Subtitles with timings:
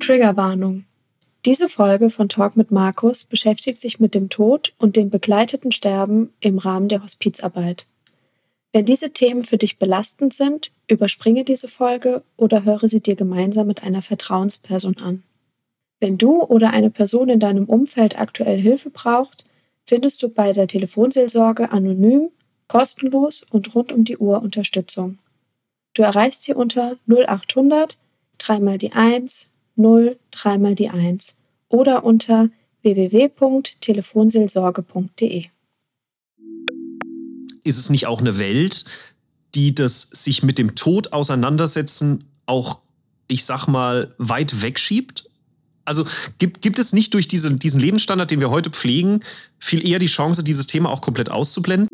[0.00, 0.84] Triggerwarnung.
[1.44, 6.32] Diese Folge von Talk mit Markus beschäftigt sich mit dem Tod und dem begleiteten Sterben
[6.40, 7.86] im Rahmen der Hospizarbeit.
[8.72, 13.66] Wenn diese Themen für dich belastend sind, überspringe diese Folge oder höre sie dir gemeinsam
[13.66, 15.22] mit einer Vertrauensperson an.
[15.98, 19.44] Wenn du oder eine Person in deinem Umfeld aktuell Hilfe braucht,
[19.86, 22.30] findest du bei der Telefonseelsorge anonym,
[22.68, 25.18] kostenlos und rund um die Uhr Unterstützung.
[25.94, 27.98] Du erreichst sie unter 0800
[28.38, 31.36] 3 mal die 1 0 3 mal die 1
[31.68, 32.50] oder unter
[32.82, 35.46] www.telefonseelsorge.de.
[37.62, 38.86] Ist es nicht auch eine Welt,
[39.54, 42.78] die das sich mit dem Tod auseinandersetzen auch,
[43.28, 45.28] ich sag mal, weit wegschiebt?
[45.84, 46.06] Also
[46.38, 49.20] gibt, gibt es nicht durch diese, diesen Lebensstandard, den wir heute pflegen,
[49.58, 51.88] viel eher die Chance, dieses Thema auch komplett auszublenden?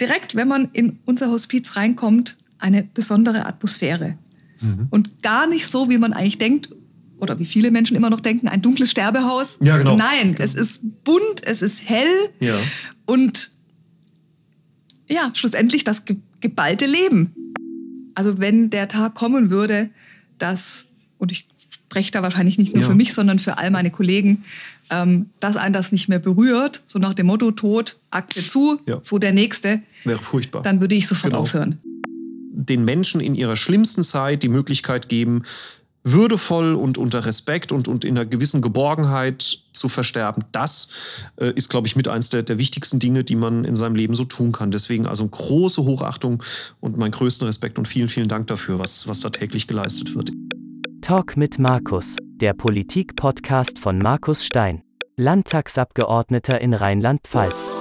[0.00, 4.18] Direkt, wenn man in unser Hospiz reinkommt, eine besondere Atmosphäre.
[4.60, 4.86] Mhm.
[4.90, 6.70] Und gar nicht so, wie man eigentlich denkt,
[7.18, 9.58] oder wie viele Menschen immer noch denken, ein dunkles Sterbehaus.
[9.60, 9.96] Ja, genau.
[9.96, 10.44] Nein, genau.
[10.44, 12.58] es ist bunt, es ist hell ja.
[13.06, 13.50] und
[15.08, 16.02] ja, schlussendlich das
[16.40, 17.34] geballte Leben.
[18.14, 19.90] Also wenn der Tag kommen würde,
[20.38, 20.86] dass,
[21.18, 22.88] und ich spreche da wahrscheinlich nicht nur ja.
[22.88, 24.44] für mich, sondern für all meine Kollegen,
[24.90, 28.98] ähm, dass einen das nicht mehr berührt, so nach dem Motto Tod, Akte zu, ja.
[29.02, 29.82] so der Nächste.
[30.04, 30.62] Wäre furchtbar.
[30.62, 31.42] Dann würde ich sofort genau.
[31.42, 31.78] aufhören.
[32.58, 35.42] Den Menschen in ihrer schlimmsten Zeit die Möglichkeit geben,
[36.06, 40.88] würdevoll und unter Respekt und, und in einer gewissen Geborgenheit zu versterben, das
[41.36, 44.14] äh, ist, glaube ich, mit eins der, der wichtigsten Dinge, die man in seinem Leben
[44.14, 44.70] so tun kann.
[44.70, 46.42] Deswegen also große Hochachtung
[46.80, 50.30] und meinen größten Respekt und vielen, vielen Dank dafür, was, was da täglich geleistet wird.
[51.00, 54.82] Talk mit Markus, der Politik-Podcast von Markus Stein,
[55.16, 57.72] Landtagsabgeordneter in Rheinland-Pfalz.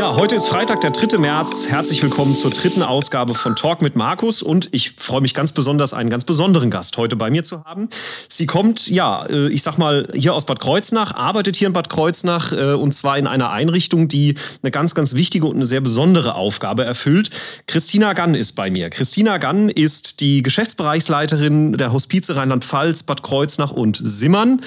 [0.00, 1.18] Ja, heute ist Freitag, der 3.
[1.18, 1.66] März.
[1.68, 4.40] Herzlich willkommen zur dritten Ausgabe von Talk mit Markus.
[4.40, 7.90] Und ich freue mich ganz besonders, einen ganz besonderen Gast heute bei mir zu haben.
[8.26, 11.90] Sie kommt, ja, äh, ich sag mal, hier aus Bad Kreuznach, arbeitet hier in Bad
[11.90, 15.82] Kreuznach äh, und zwar in einer Einrichtung, die eine ganz, ganz wichtige und eine sehr
[15.82, 17.28] besondere Aufgabe erfüllt.
[17.66, 18.88] Christina Gann ist bei mir.
[18.88, 24.62] Christina Gann ist die Geschäftsbereichsleiterin der Hospize Rheinland-Pfalz, Bad Kreuznach und Simmern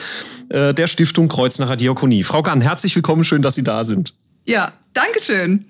[0.50, 2.22] äh, der Stiftung Kreuznacher Diakonie.
[2.22, 4.14] Frau Gann, herzlich willkommen, schön, dass Sie da sind.
[4.46, 5.66] Ja, Dankeschön.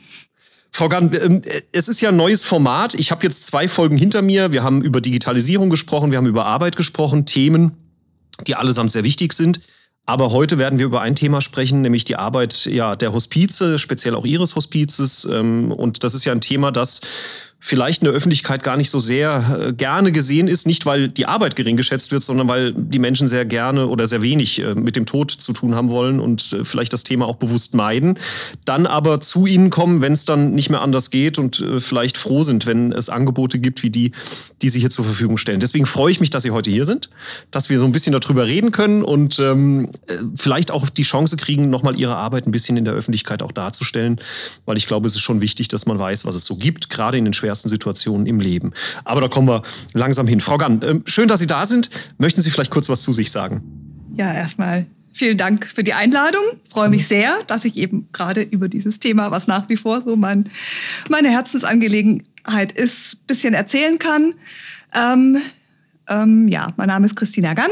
[0.72, 1.42] Frau Gann, ähm,
[1.72, 2.96] es ist ja ein neues Format.
[2.96, 4.52] Ich habe jetzt zwei Folgen hinter mir.
[4.52, 7.74] Wir haben über Digitalisierung gesprochen, wir haben über Arbeit gesprochen, Themen,
[8.48, 9.62] die allesamt sehr wichtig sind.
[10.06, 14.16] Aber heute werden wir über ein Thema sprechen, nämlich die Arbeit ja, der Hospize, speziell
[14.16, 15.26] auch Ihres Hospizes.
[15.32, 17.02] Ähm, und das ist ja ein Thema, das
[17.66, 21.28] vielleicht in der Öffentlichkeit gar nicht so sehr äh, gerne gesehen ist, nicht weil die
[21.28, 24.98] Arbeit gering geschätzt wird, sondern weil die Menschen sehr gerne oder sehr wenig äh, mit
[24.98, 28.20] dem Tod zu tun haben wollen und äh, vielleicht das Thema auch bewusst meiden,
[28.66, 32.44] dann aber zu ihnen kommen, wenn es dann nicht mehr anders geht und vielleicht froh
[32.44, 34.12] sind, wenn es Angebote gibt wie die,
[34.62, 35.62] die sie hier zur Verfügung stellen.
[35.62, 37.10] Deswegen freue ich mich, dass Sie heute hier sind,
[37.52, 39.90] dass wir so ein bisschen darüber reden können und ähm,
[40.36, 44.20] vielleicht auch die Chance kriegen, nochmal Ihre Arbeit ein bisschen in der Öffentlichkeit auch darzustellen,
[44.66, 47.18] weil ich glaube, es ist schon wichtig, dass man weiß, was es so gibt, gerade
[47.18, 48.74] in den schwer schwersten Situationen im Leben.
[49.04, 49.62] Aber da kommen wir
[49.94, 50.42] langsam hin.
[50.42, 51.90] Frau Gann, ähm, schön, dass Sie da sind.
[52.18, 53.62] Möchten Sie vielleicht kurz was zu sich sagen?
[54.16, 56.42] Ja, erstmal vielen Dank für die Einladung.
[56.66, 60.02] Ich freue mich sehr, dass ich eben gerade über dieses Thema, was nach wie vor
[60.02, 60.50] so mein,
[61.10, 64.34] meine Herzensangelegenheit ist, ein bisschen erzählen kann.
[64.96, 65.38] Ähm,
[66.10, 67.72] ähm, ja, mein Name ist Christina Gann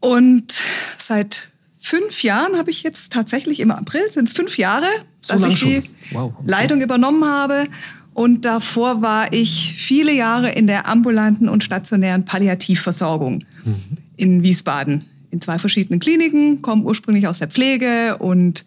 [0.00, 0.60] und
[0.98, 1.48] seit
[1.78, 4.88] fünf Jahren habe ich jetzt tatsächlich im April, sind es fünf Jahre,
[5.20, 5.82] so dass ich die
[6.12, 6.32] wow.
[6.44, 7.66] Leitung übernommen habe
[8.14, 13.74] und davor war ich viele Jahre in der ambulanten und stationären Palliativversorgung mhm.
[14.16, 15.04] in Wiesbaden.
[15.32, 18.64] In zwei verschiedenen Kliniken, komme ursprünglich aus der Pflege und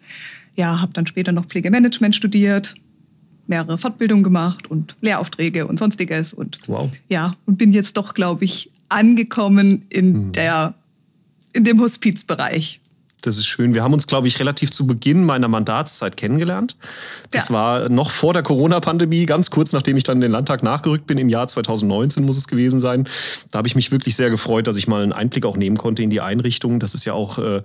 [0.54, 2.74] ja, habe dann später noch Pflegemanagement studiert,
[3.46, 6.34] mehrere Fortbildungen gemacht und Lehraufträge und sonstiges.
[6.34, 6.90] Und wow.
[7.08, 10.32] ja, und bin jetzt doch, glaube ich, angekommen in, mhm.
[10.32, 10.74] der,
[11.54, 12.80] in dem Hospizbereich.
[13.28, 13.74] Das ist schön.
[13.74, 16.76] Wir haben uns, glaube ich, relativ zu Beginn meiner Mandatszeit kennengelernt.
[17.30, 17.54] Das ja.
[17.54, 21.18] war noch vor der Corona-Pandemie, ganz kurz nachdem ich dann in den Landtag nachgerückt bin,
[21.18, 23.06] im Jahr 2019 muss es gewesen sein.
[23.50, 26.02] Da habe ich mich wirklich sehr gefreut, dass ich mal einen Einblick auch nehmen konnte
[26.02, 26.80] in die Einrichtung.
[26.80, 27.62] Das ist ja auch äh,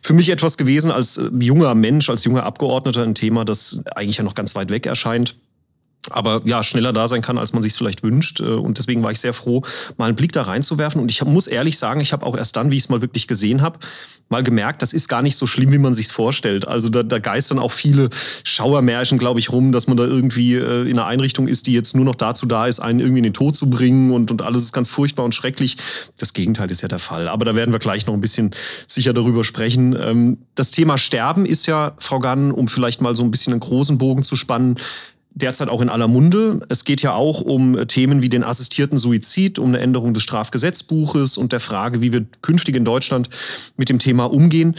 [0.00, 4.18] für mich etwas gewesen als äh, junger Mensch, als junger Abgeordneter ein Thema, das eigentlich
[4.18, 5.34] ja noch ganz weit weg erscheint
[6.08, 8.40] aber ja, schneller da sein kann, als man sich vielleicht wünscht.
[8.40, 9.62] Äh, und deswegen war ich sehr froh,
[9.98, 11.00] mal einen Blick da reinzuwerfen.
[11.00, 13.26] Und ich muss ehrlich sagen, ich habe auch erst dann, wie ich es mal wirklich
[13.26, 13.78] gesehen habe,
[14.30, 16.66] mal gemerkt, das ist gar nicht so schlimm, wie man sich vorstellt.
[16.66, 18.10] Also da, da geistern auch viele
[18.44, 21.96] Schauermärchen, glaube ich, rum, dass man da irgendwie äh, in einer Einrichtung ist, die jetzt
[21.96, 24.62] nur noch dazu da ist, einen irgendwie in den Tod zu bringen und, und alles
[24.62, 25.76] ist ganz furchtbar und schrecklich.
[26.16, 27.28] Das Gegenteil ist ja der Fall.
[27.28, 28.52] Aber da werden wir gleich noch ein bisschen
[28.86, 29.96] sicher darüber sprechen.
[30.00, 33.60] Ähm, das Thema Sterben ist ja, Frau Gann, um vielleicht mal so ein bisschen einen
[33.60, 34.76] großen Bogen zu spannen,
[35.32, 36.60] derzeit auch in aller Munde.
[36.68, 41.36] Es geht ja auch um Themen wie den assistierten Suizid, um eine Änderung des Strafgesetzbuches
[41.36, 43.28] und der Frage, wie wir künftig in Deutschland
[43.76, 44.76] mit dem Thema umgehen.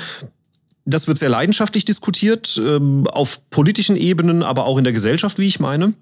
[0.86, 5.48] Das wird sehr leidenschaftlich diskutiert, ähm, auf politischen Ebenen, aber auch in der Gesellschaft, wie
[5.48, 5.94] ich meine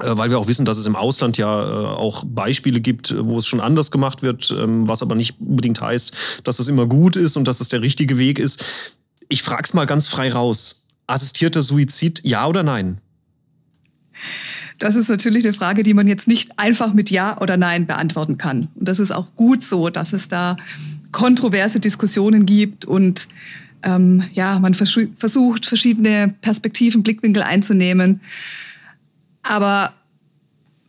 [0.00, 3.38] äh, weil wir auch wissen, dass es im Ausland ja äh, auch Beispiele gibt, wo
[3.38, 7.16] es schon anders gemacht wird, ähm, was aber nicht unbedingt heißt, dass es immer gut
[7.16, 8.64] ist und dass es der richtige Weg ist.
[9.28, 10.86] Ich frage es mal ganz frei raus.
[11.06, 13.00] Assistierter Suizid, ja oder nein?
[14.78, 18.38] Das ist natürlich eine Frage, die man jetzt nicht einfach mit Ja oder Nein beantworten
[18.38, 18.68] kann.
[18.74, 20.56] Und das ist auch gut so, dass es da
[21.12, 23.28] kontroverse Diskussionen gibt und
[23.84, 28.20] ähm, ja, man vers versucht, verschiedene Perspektiven, Blickwinkel einzunehmen.
[29.42, 29.92] Aber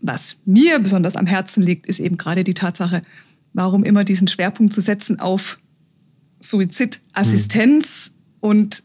[0.02, 3.02] was mir besonders am Herzen liegt, ist eben gerade die Tatsache,
[3.54, 5.60] warum immer diesen Schwerpunkt zu setzen auf
[6.40, 8.50] Suizidassistenz mhm.
[8.50, 8.84] und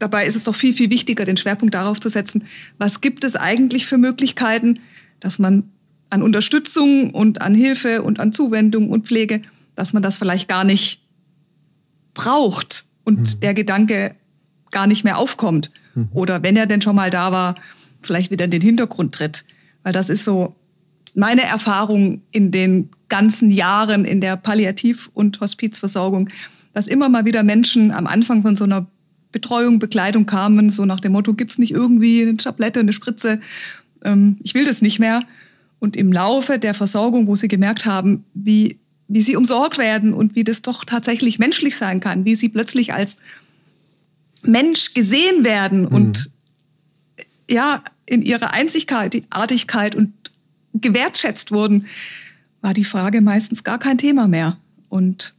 [0.00, 2.44] dabei ist es doch viel, viel wichtiger, den Schwerpunkt darauf zu setzen,
[2.78, 4.80] was gibt es eigentlich für Möglichkeiten,
[5.20, 5.70] dass man
[6.08, 9.42] an Unterstützung und an Hilfe und an Zuwendung und Pflege,
[9.76, 11.02] dass man das vielleicht gar nicht
[12.14, 13.40] braucht und mhm.
[13.40, 14.16] der Gedanke
[14.72, 15.70] gar nicht mehr aufkommt.
[15.94, 16.08] Mhm.
[16.12, 17.54] Oder wenn er denn schon mal da war,
[18.02, 19.44] vielleicht wieder in den Hintergrund tritt.
[19.82, 20.56] Weil das ist so
[21.14, 26.28] meine Erfahrung in den ganzen Jahren in der Palliativ- und Hospizversorgung,
[26.72, 28.86] dass immer mal wieder Menschen am Anfang von so einer
[29.32, 33.40] Betreuung, Bekleidung kamen, so nach dem Motto, gibt es nicht irgendwie eine Tablette, eine Spritze?
[34.04, 35.20] Ähm, ich will das nicht mehr.
[35.78, 38.78] Und im Laufe der Versorgung, wo sie gemerkt haben, wie,
[39.08, 42.92] wie sie umsorgt werden und wie das doch tatsächlich menschlich sein kann, wie sie plötzlich
[42.92, 43.16] als
[44.42, 45.88] Mensch gesehen werden mhm.
[45.88, 46.30] und
[47.48, 50.12] ja, in ihrer Einzigartigkeit und
[50.74, 51.86] gewertschätzt wurden,
[52.60, 54.58] war die Frage meistens gar kein Thema mehr.
[54.88, 55.34] Und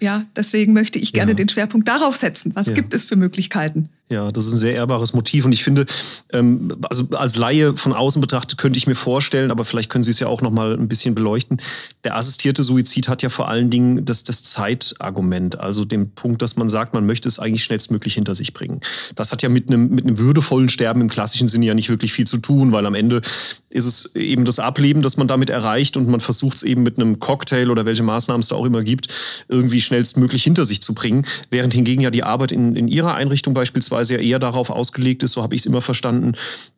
[0.00, 1.36] ja, deswegen möchte ich gerne ja.
[1.36, 2.54] den Schwerpunkt darauf setzen.
[2.54, 2.74] Was ja.
[2.74, 3.88] gibt es für Möglichkeiten?
[4.10, 5.84] Ja, das ist ein sehr ehrbares Motiv und ich finde,
[6.32, 10.10] ähm, also als Laie von außen betrachtet könnte ich mir vorstellen, aber vielleicht können Sie
[10.10, 11.60] es ja auch noch mal ein bisschen beleuchten.
[12.04, 16.56] Der assistierte Suizid hat ja vor allen Dingen das, das Zeitargument, also den Punkt, dass
[16.56, 18.80] man sagt, man möchte es eigentlich schnellstmöglich hinter sich bringen.
[19.14, 22.14] Das hat ja mit einem mit einem würdevollen Sterben im klassischen Sinne ja nicht wirklich
[22.14, 23.20] viel zu tun, weil am Ende
[23.68, 26.98] ist es eben das Ableben, das man damit erreicht und man versucht es eben mit
[26.98, 29.08] einem Cocktail oder welche Maßnahmen es da auch immer gibt,
[29.48, 33.52] irgendwie schnellstmöglich hinter sich zu bringen, während hingegen ja die Arbeit in, in Ihrer Einrichtung
[33.52, 36.32] beispielsweise Sichtweise ja eher darauf ausgelegt ist, so habe ich es immer verstanden,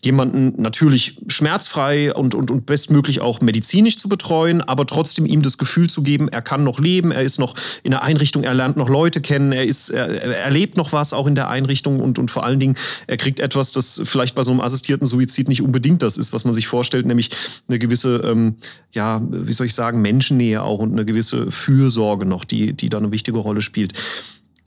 [0.05, 5.59] jemanden natürlich schmerzfrei und, und, und bestmöglich auch medizinisch zu betreuen, aber trotzdem ihm das
[5.59, 8.77] Gefühl zu geben, er kann noch leben, er ist noch in der Einrichtung, er lernt
[8.77, 12.19] noch Leute kennen, er, ist, er, er erlebt noch was auch in der Einrichtung und,
[12.19, 12.75] und vor allen Dingen,
[13.07, 16.45] er kriegt etwas, das vielleicht bei so einem assistierten Suizid nicht unbedingt das ist, was
[16.45, 17.31] man sich vorstellt, nämlich
[17.69, 18.57] eine gewisse, ähm,
[18.93, 22.99] ja, wie soll ich sagen, Menschennähe auch und eine gewisse Fürsorge noch, die, die da
[22.99, 23.93] eine wichtige Rolle spielt.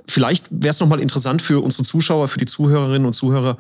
[0.08, 3.58] Vielleicht wäre es nochmal interessant für unsere Zuschauer, für die Zuhörerinnen und Zuhörer,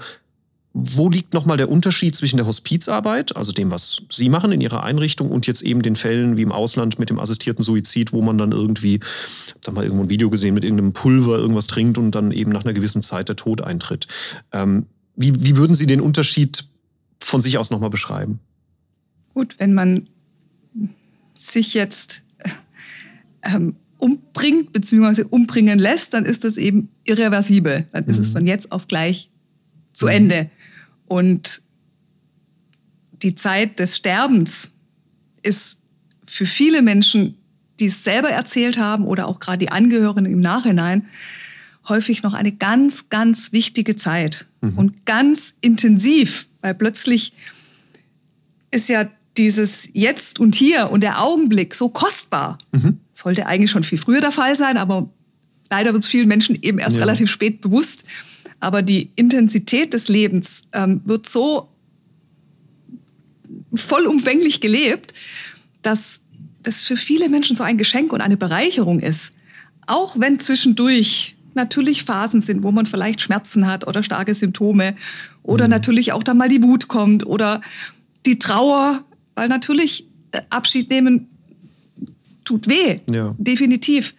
[0.73, 4.83] wo liegt nochmal der Unterschied zwischen der Hospizarbeit, also dem, was Sie machen in Ihrer
[4.83, 8.39] Einrichtung, und jetzt eben den Fällen wie im Ausland mit dem assistierten Suizid, wo man
[8.39, 11.99] dann irgendwie, ich habe da mal irgendwo ein Video gesehen, mit irgendeinem Pulver irgendwas trinkt
[11.99, 14.07] und dann eben nach einer gewissen Zeit der Tod eintritt.
[14.51, 16.65] Ähm, wie, wie würden Sie den Unterschied
[17.19, 18.39] von sich aus nochmal beschreiben?
[19.35, 20.09] Gut, wenn man
[21.35, 22.23] sich jetzt
[23.43, 25.23] ähm, umbringt bzw.
[25.29, 27.87] umbringen lässt, dann ist das eben irreversibel.
[27.93, 28.23] Dann ist mhm.
[28.23, 29.31] es von jetzt auf gleich
[29.93, 30.11] zu mhm.
[30.11, 30.49] Ende.
[31.07, 31.61] Und
[33.21, 34.73] die Zeit des Sterbens
[35.41, 35.77] ist
[36.25, 37.37] für viele Menschen,
[37.79, 41.07] die es selber erzählt haben oder auch gerade die Angehörigen im Nachhinein,
[41.87, 44.77] häufig noch eine ganz, ganz wichtige Zeit mhm.
[44.77, 47.31] und ganz intensiv, weil plötzlich
[48.69, 52.57] ist ja dieses Jetzt und Hier und der Augenblick so kostbar.
[52.73, 52.99] Mhm.
[53.13, 55.09] Sollte eigentlich schon viel früher der Fall sein, aber
[55.69, 57.03] leider wird es vielen Menschen eben erst ja.
[57.03, 58.03] relativ spät bewusst.
[58.59, 61.69] Aber die Intensität des Lebens ähm, wird so
[63.73, 65.13] vollumfänglich gelebt,
[65.81, 66.21] dass
[66.61, 69.33] das für viele Menschen so ein Geschenk und eine Bereicherung ist.
[69.85, 74.95] Auch wenn zwischendurch natürlich Phasen sind, wo man vielleicht Schmerzen hat oder starke Symptome
[75.43, 75.71] oder mhm.
[75.71, 77.61] natürlich auch dann mal die Wut kommt oder
[78.25, 79.03] die Trauer
[79.35, 81.29] weil natürlich äh, Abschied nehmen
[82.43, 83.35] tut weh, ja.
[83.37, 84.15] definitiv.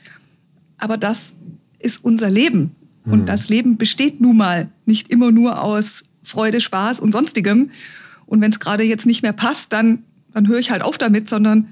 [0.79, 1.35] Aber das
[1.79, 2.73] ist unser Leben.
[3.05, 3.27] Und mhm.
[3.27, 7.71] das Leben besteht nun mal nicht immer nur aus Freude, Spaß und sonstigem.
[8.27, 11.29] Und wenn es gerade jetzt nicht mehr passt, dann, dann höre ich halt auf damit,
[11.29, 11.69] sondern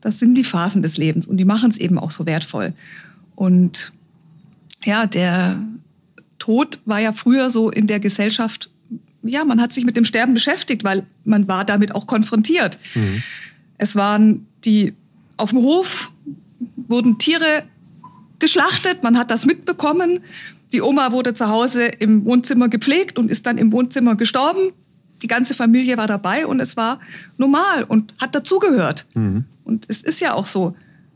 [0.00, 2.72] das sind die Phasen des Lebens und die machen es eben auch so wertvoll.
[3.36, 3.92] Und
[4.84, 5.62] ja, der
[6.40, 8.68] Tod war ja früher so in der Gesellschaft
[9.22, 12.78] ja, man hat sich mit dem Sterben beschäftigt, weil man war damit auch konfrontiert.
[12.94, 13.22] Mhm.
[13.78, 14.94] Es waren die
[15.36, 16.12] auf dem Hof
[16.76, 17.64] wurden Tiere
[18.38, 20.20] geschlachtet, man hat das mitbekommen.
[20.72, 24.72] Die Oma wurde zu Hause im Wohnzimmer gepflegt und ist dann im Wohnzimmer gestorben.
[25.22, 26.98] Die ganze Familie war dabei und es war
[27.36, 29.06] normal und hat dazugehört.
[29.14, 29.44] Mhm.
[29.64, 30.74] Und es ist ja auch so.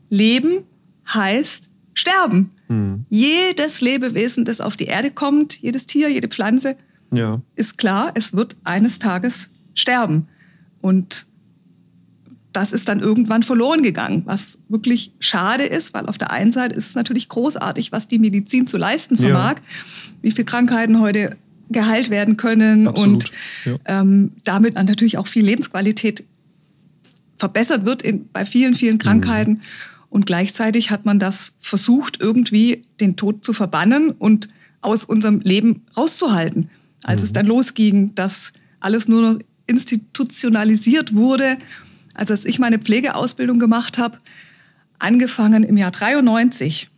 [0.09, 0.65] Leben
[1.13, 2.51] heißt sterben.
[2.69, 3.07] Mhm.
[3.09, 6.77] Jedes Lebewesen, das auf die Erde kommt, jedes Tier, jede Pflanze,
[7.11, 7.41] ja.
[7.57, 10.29] ist klar, es wird eines Tages sterben.
[10.81, 11.27] Und
[12.57, 16.75] das ist dann irgendwann verloren gegangen, was wirklich schade ist, weil auf der einen Seite
[16.75, 19.63] ist es natürlich großartig, was die Medizin zu leisten vermag, ja.
[20.23, 21.37] wie viele Krankheiten heute
[21.69, 23.25] geheilt werden können Absolut.
[23.25, 23.33] und
[23.67, 24.01] ja.
[24.01, 26.25] ähm, damit natürlich auch viel Lebensqualität
[27.37, 29.53] verbessert wird in, bei vielen, vielen Krankheiten.
[29.53, 29.61] Mhm.
[30.09, 34.49] Und gleichzeitig hat man das versucht, irgendwie den Tod zu verbannen und
[34.81, 36.71] aus unserem Leben rauszuhalten.
[37.03, 37.27] Als mhm.
[37.27, 41.59] es dann losging, dass alles nur noch institutionalisiert wurde
[42.17, 44.19] also als ich meine Pflegeausbildung gemacht habe,
[44.99, 46.91] angefangen im Jahr 93,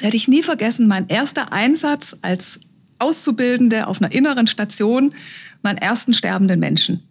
[0.00, 2.60] werde ich nie vergessen, mein erster Einsatz als
[2.98, 5.14] Auszubildende auf einer inneren Station,
[5.62, 7.02] meinen ersten sterbenden Menschen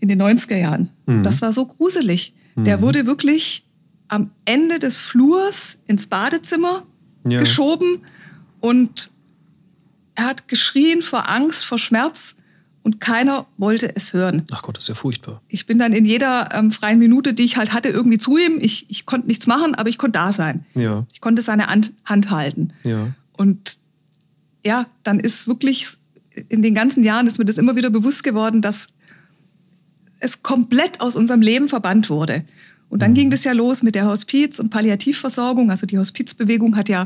[0.00, 0.90] in den 90er Jahren.
[1.06, 1.22] Mhm.
[1.22, 2.32] Das war so gruselig.
[2.54, 2.64] Mhm.
[2.64, 3.64] Der wurde wirklich
[4.08, 6.86] am Ende des Flurs ins Badezimmer
[7.28, 7.38] ja.
[7.38, 8.02] geschoben
[8.60, 9.10] und
[10.14, 12.34] er hat geschrien vor Angst, vor Schmerz
[12.88, 14.44] und keiner wollte es hören.
[14.50, 15.42] Ach Gott, das ist ja furchtbar.
[15.48, 18.56] Ich bin dann in jeder ähm, freien Minute, die ich halt hatte, irgendwie zu ihm.
[18.62, 20.64] Ich, ich konnte nichts machen, aber ich konnte da sein.
[20.74, 21.04] Ja.
[21.12, 22.72] Ich konnte seine Hand, Hand halten.
[22.84, 23.12] Ja.
[23.36, 23.76] Und
[24.64, 25.86] ja, dann ist wirklich
[26.48, 28.86] in den ganzen Jahren ist mir das immer wieder bewusst geworden, dass
[30.18, 32.42] es komplett aus unserem Leben verbannt wurde.
[32.88, 33.16] Und dann mhm.
[33.16, 35.70] ging das ja los mit der Hospiz- und Palliativversorgung.
[35.70, 37.04] Also die Hospizbewegung hat ja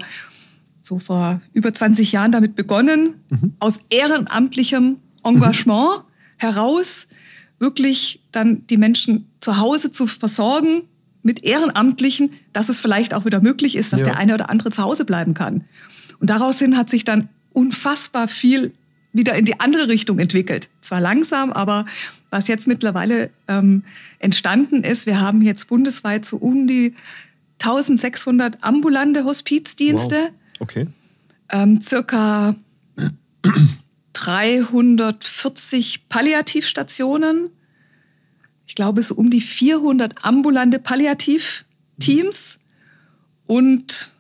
[0.81, 3.55] so vor über 20 Jahren damit begonnen, mhm.
[3.59, 6.03] aus ehrenamtlichem Engagement mhm.
[6.39, 7.07] heraus,
[7.59, 10.83] wirklich dann die Menschen zu Hause zu versorgen
[11.23, 14.07] mit Ehrenamtlichen, dass es vielleicht auch wieder möglich ist, dass ja.
[14.07, 15.65] der eine oder andere zu Hause bleiben kann.
[16.19, 18.73] Und daraus hin hat sich dann unfassbar viel
[19.13, 20.71] wieder in die andere Richtung entwickelt.
[20.81, 21.87] Zwar langsam, aber
[22.31, 23.85] was jetzt mittlerweile ähm,
[24.19, 26.95] entstanden ist, wir haben jetzt bundesweit so um die
[27.61, 30.17] 1600 ambulante Hospizdienste.
[30.17, 30.61] Wow.
[30.61, 30.87] Okay.
[31.51, 32.57] Ähm, circa
[34.25, 37.51] 340 Palliativstationen.
[38.67, 42.61] Ich glaube, so um die 400 ambulante Palliativteams
[43.47, 44.13] und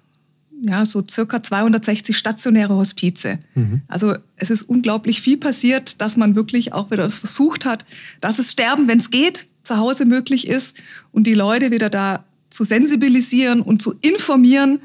[0.65, 3.39] ja, so circa 260 stationäre Hospize.
[3.55, 3.83] Mhm.
[3.89, 7.85] Also es ist unglaublich viel passiert, dass man wirklich auch wieder das versucht hat,
[8.21, 10.77] dass es Sterben, wenn es geht, zu Hause möglich ist
[11.13, 14.81] und die Leute wieder da zu sensibilisieren und zu informieren,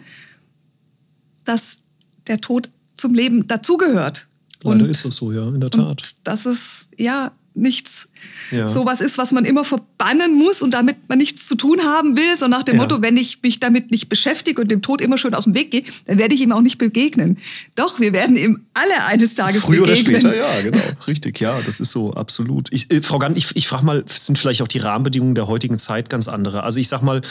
[1.43, 1.79] dass
[2.27, 4.27] der Tod zum Leben dazugehört.
[4.71, 6.15] Leider und, ist das so, ja, in der Tat.
[6.23, 8.07] Dass es ja nichts
[8.51, 8.67] ja.
[8.67, 12.37] sowas ist, was man immer verbannen muss und damit man nichts zu tun haben will,
[12.37, 12.81] so nach dem ja.
[12.81, 15.71] Motto, wenn ich mich damit nicht beschäftige und dem Tod immer schon aus dem Weg
[15.71, 17.37] gehe, dann werde ich ihm auch nicht begegnen.
[17.75, 20.21] Doch, wir werden ihm alle eines Tages Früher begegnen.
[20.21, 20.83] Früher oder später, ja, genau.
[21.07, 22.71] Richtig, ja, das ist so, absolut.
[22.71, 25.77] Ich, äh, Frau Gann, ich, ich frage mal, sind vielleicht auch die Rahmenbedingungen der heutigen
[25.77, 26.63] Zeit ganz andere?
[26.63, 27.21] Also ich sag mal,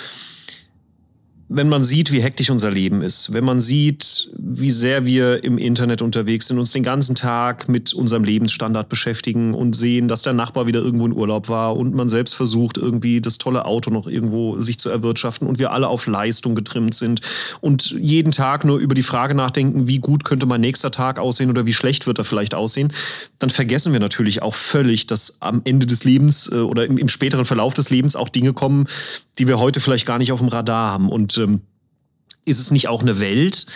[1.48, 5.58] wenn man sieht, wie hektisch unser Leben ist, wenn man sieht, wie sehr wir im
[5.58, 10.32] Internet unterwegs sind, uns den ganzen Tag mit unserem Lebensstandard beschäftigen und sehen, dass der
[10.32, 14.08] Nachbar wieder irgendwo in Urlaub war und man selbst versucht, irgendwie das tolle Auto noch
[14.08, 17.20] irgendwo sich zu erwirtschaften und wir alle auf Leistung getrimmt sind
[17.60, 21.50] und jeden Tag nur über die Frage nachdenken, wie gut könnte mein nächster Tag aussehen
[21.50, 22.92] oder wie schlecht wird er vielleicht aussehen,
[23.38, 27.44] dann vergessen wir natürlich auch völlig, dass am Ende des Lebens äh, oder im, späteren
[27.44, 28.86] Verlauf des Lebens auch Dinge kommen,
[29.38, 31.08] die wir heute vielleicht gar nicht auf dem Radar haben.
[31.08, 31.62] Und ähm,
[32.44, 33.66] ist es nicht auch eine Welt,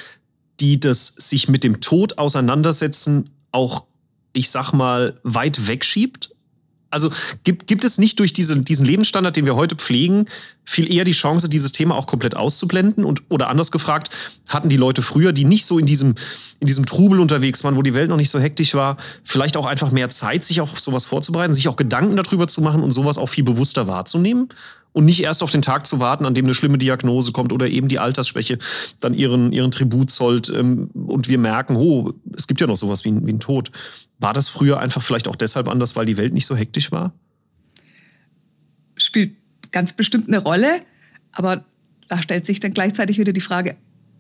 [0.60, 3.84] die das sich mit dem Tod auseinandersetzen auch,
[4.32, 6.30] ich sag mal, weit wegschiebt?
[6.92, 7.10] Also
[7.44, 10.26] gibt, gibt es nicht durch diese, diesen Lebensstandard, den wir heute pflegen,
[10.64, 13.04] viel eher die Chance, dieses Thema auch komplett auszublenden?
[13.04, 14.10] Und, oder anders gefragt,
[14.48, 16.16] hatten die Leute früher, die nicht so in diesem,
[16.58, 19.66] in diesem Trubel unterwegs waren, wo die Welt noch nicht so hektisch war, vielleicht auch
[19.66, 23.18] einfach mehr Zeit, sich auf sowas vorzubereiten, sich auch Gedanken darüber zu machen und sowas
[23.18, 24.48] auch viel bewusster wahrzunehmen?
[24.92, 27.68] Und nicht erst auf den Tag zu warten, an dem eine schlimme Diagnose kommt oder
[27.68, 28.58] eben die Altersschwäche
[29.00, 33.04] dann ihren, ihren Tribut zollt ähm, und wir merken, oh, es gibt ja noch sowas
[33.04, 33.70] wie, wie ein Tod.
[34.18, 37.12] War das früher einfach vielleicht auch deshalb anders, weil die Welt nicht so hektisch war?
[38.96, 39.36] Spielt
[39.70, 40.80] ganz bestimmt eine Rolle,
[41.32, 41.64] aber
[42.08, 43.76] da stellt sich dann gleichzeitig wieder die Frage,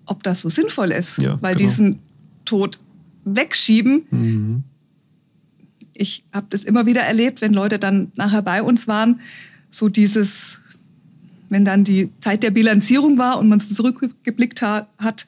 [0.06, 1.68] ob das so sinnvoll ist, ja, weil genau.
[1.68, 1.98] diesen
[2.44, 2.78] Tod
[3.24, 4.06] wegschieben.
[4.10, 4.64] Mhm.
[5.92, 9.20] Ich habe das immer wieder erlebt, wenn Leute dann nachher bei uns waren,
[9.68, 10.59] so dieses,
[11.50, 15.26] wenn dann die Zeit der Bilanzierung war und man zurückgeblickt hat,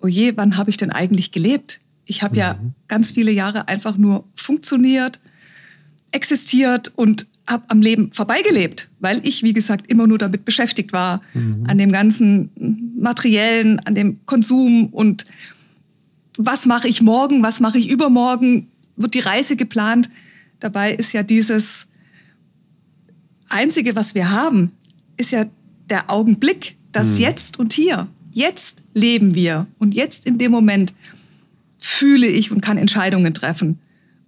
[0.00, 1.80] oh je, wann habe ich denn eigentlich gelebt?
[2.04, 2.38] Ich habe mhm.
[2.38, 5.20] ja ganz viele Jahre einfach nur funktioniert,
[6.12, 11.22] existiert und habe am Leben vorbeigelebt, weil ich, wie gesagt, immer nur damit beschäftigt war,
[11.32, 11.64] mhm.
[11.66, 12.50] an dem ganzen
[13.00, 15.24] materiellen, an dem Konsum und
[16.36, 20.08] was mache ich morgen, was mache ich übermorgen, wird die Reise geplant.
[20.60, 21.86] Dabei ist ja dieses
[23.48, 24.72] Einzige, was wir haben,
[25.18, 25.46] ist ja
[25.90, 27.16] der Augenblick, das hm.
[27.18, 28.08] Jetzt und Hier.
[28.32, 30.94] Jetzt leben wir und jetzt in dem Moment
[31.78, 33.78] fühle ich und kann Entscheidungen treffen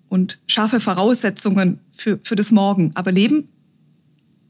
[0.08, 2.90] und schaffe Voraussetzungen für, für das Morgen.
[2.94, 3.48] Aber Leben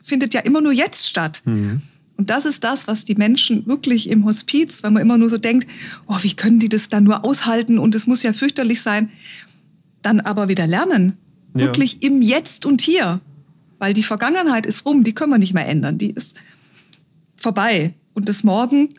[0.02, 1.42] findet ja immer nur jetzt statt.
[1.44, 1.82] Mhm.
[2.16, 5.38] Und das ist das, was die Menschen wirklich im Hospiz, wenn man immer nur so
[5.38, 5.66] denkt,
[6.06, 9.10] oh, wie können die das dann nur aushalten und es muss ja fürchterlich sein,
[10.02, 11.16] dann aber wieder lernen.
[11.54, 11.62] Ja.
[11.62, 13.20] Wirklich im Jetzt und Hier.
[13.80, 15.96] Weil die Vergangenheit ist rum, die können wir nicht mehr ändern.
[15.96, 16.38] Die ist
[17.34, 17.94] vorbei.
[18.12, 18.90] Und das Morgen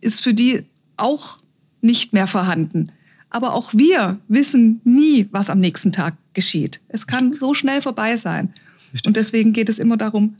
[0.00, 0.62] ist für die
[0.96, 1.40] auch
[1.80, 2.92] nicht mehr vorhanden.
[3.28, 6.80] Aber auch wir wissen nie, was am nächsten Tag geschieht.
[6.86, 8.54] Es kann so schnell vorbei sein.
[8.92, 9.08] Richtig.
[9.08, 10.36] Und deswegen geht es immer darum,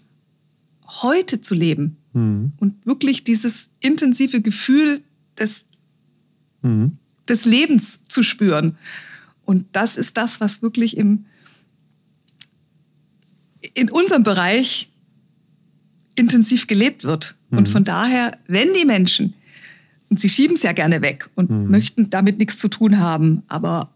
[1.03, 2.53] heute zu leben mhm.
[2.59, 5.03] und wirklich dieses intensive Gefühl
[5.37, 5.65] des,
[6.63, 6.97] mhm.
[7.29, 8.79] des Lebens zu spüren.
[9.45, 11.27] Und das ist das, was wirklich im,
[13.75, 14.91] in unserem Bereich
[16.15, 17.37] intensiv gelebt wird.
[17.51, 17.59] Mhm.
[17.59, 19.35] Und von daher, wenn die Menschen
[20.09, 21.71] und sie schieben es ja gerne weg und mhm.
[21.71, 23.43] möchten damit nichts zu tun haben.
[23.49, 23.91] Aber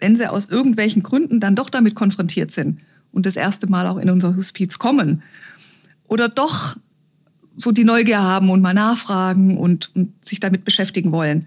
[0.00, 2.80] wenn sie aus irgendwelchen Gründen dann doch damit konfrontiert sind
[3.12, 5.22] und das erste Mal auch in unser Hospiz kommen
[6.08, 6.76] oder doch
[7.56, 11.46] so die Neugier haben und mal nachfragen und, und sich damit beschäftigen wollen,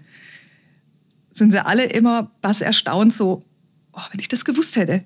[1.32, 3.42] sind sie alle immer was erstaunt, so,
[3.92, 5.04] oh, wenn ich das gewusst hätte,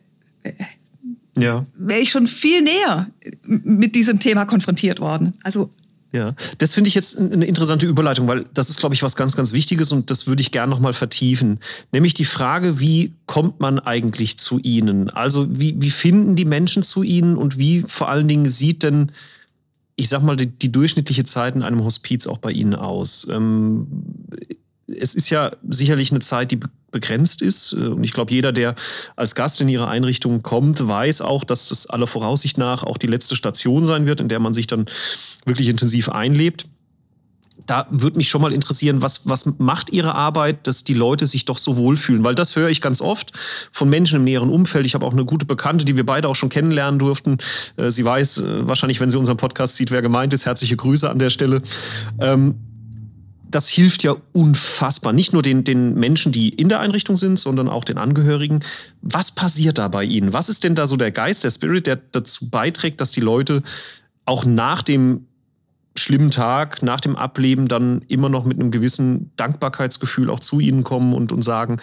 [1.36, 1.62] ja.
[1.76, 3.08] wäre ich schon viel näher
[3.44, 5.36] mit diesem Thema konfrontiert worden.
[5.42, 5.70] Also
[6.12, 9.36] ja, das finde ich jetzt eine interessante Überleitung, weil das ist, glaube ich, was ganz,
[9.36, 11.60] ganz Wichtiges und das würde ich gerne nochmal vertiefen.
[11.92, 15.08] Nämlich die Frage, wie kommt man eigentlich zu Ihnen?
[15.10, 19.12] Also wie, wie finden die Menschen zu Ihnen und wie vor allen Dingen sieht denn,
[19.94, 23.28] ich sag mal, die, die durchschnittliche Zeit in einem Hospiz auch bei Ihnen aus?
[23.30, 23.86] Ähm,
[24.98, 27.72] es ist ja sicherlich eine Zeit, die begrenzt ist.
[27.72, 28.74] Äh, und ich glaube, jeder, der
[29.16, 33.06] als Gast in ihre Einrichtung kommt, weiß auch, dass das aller Voraussicht nach auch die
[33.06, 34.86] letzte Station sein wird, in der man sich dann
[35.44, 36.66] wirklich intensiv einlebt.
[37.66, 41.44] Da würde mich schon mal interessieren, was, was macht Ihre Arbeit, dass die Leute sich
[41.44, 42.24] doch so wohlfühlen?
[42.24, 43.32] Weil das höre ich ganz oft
[43.70, 44.86] von Menschen im näheren Umfeld.
[44.86, 47.36] Ich habe auch eine gute Bekannte, die wir beide auch schon kennenlernen durften.
[47.76, 50.46] Äh, sie weiß äh, wahrscheinlich, wenn sie unseren Podcast sieht, wer gemeint ist.
[50.46, 51.62] Herzliche Grüße an der Stelle.
[52.20, 52.56] Ähm,
[53.50, 55.12] das hilft ja unfassbar.
[55.12, 58.60] Nicht nur den, den Menschen, die in der Einrichtung sind, sondern auch den Angehörigen.
[59.02, 60.32] Was passiert da bei Ihnen?
[60.32, 63.62] Was ist denn da so der Geist, der Spirit, der dazu beiträgt, dass die Leute
[64.24, 65.26] auch nach dem
[65.96, 70.84] schlimmen Tag, nach dem Ableben dann immer noch mit einem gewissen Dankbarkeitsgefühl auch zu Ihnen
[70.84, 71.78] kommen und, und sagen,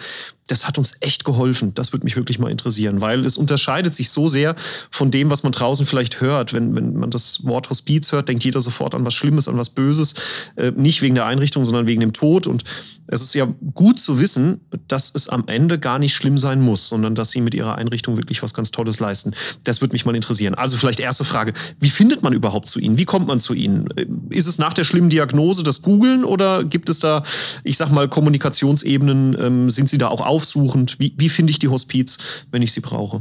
[0.48, 1.74] das hat uns echt geholfen.
[1.74, 4.56] Das würde mich wirklich mal interessieren, weil es unterscheidet sich so sehr
[4.90, 6.52] von dem, was man draußen vielleicht hört.
[6.52, 9.70] Wenn, wenn man das Wort Hospiz hört, denkt jeder sofort an was Schlimmes, an was
[9.70, 10.14] Böses.
[10.56, 12.46] Äh, nicht wegen der Einrichtung, sondern wegen dem Tod.
[12.46, 12.64] Und
[13.06, 16.88] es ist ja gut zu wissen, dass es am Ende gar nicht schlimm sein muss,
[16.88, 19.34] sondern dass Sie mit Ihrer Einrichtung wirklich was ganz Tolles leisten.
[19.64, 20.54] Das würde mich mal interessieren.
[20.54, 21.52] Also vielleicht erste Frage.
[21.78, 22.98] Wie findet man überhaupt zu Ihnen?
[22.98, 23.88] Wie kommt man zu Ihnen?
[23.96, 27.22] Äh, ist es nach der schlimmen Diagnose das Googeln oder gibt es da,
[27.64, 29.36] ich sag mal, Kommunikationsebenen?
[29.38, 31.00] Ähm, sind Sie da auch auf aufsuchend?
[31.00, 32.16] Wie, wie finde ich die Hospiz,
[32.52, 33.20] wenn ich sie brauche?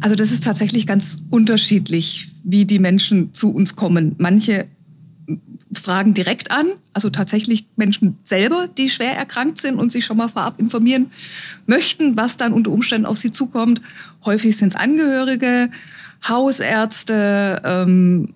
[0.00, 4.16] Also das ist tatsächlich ganz unterschiedlich, wie die Menschen zu uns kommen.
[4.18, 4.66] Manche
[5.72, 10.28] fragen direkt an, also tatsächlich Menschen selber, die schwer erkrankt sind und sich schon mal
[10.28, 11.12] vorab informieren
[11.66, 13.80] möchten, was dann unter Umständen auf sie zukommt.
[14.24, 15.70] Häufig sind es Angehörige,
[16.28, 18.34] Hausärzte, ähm,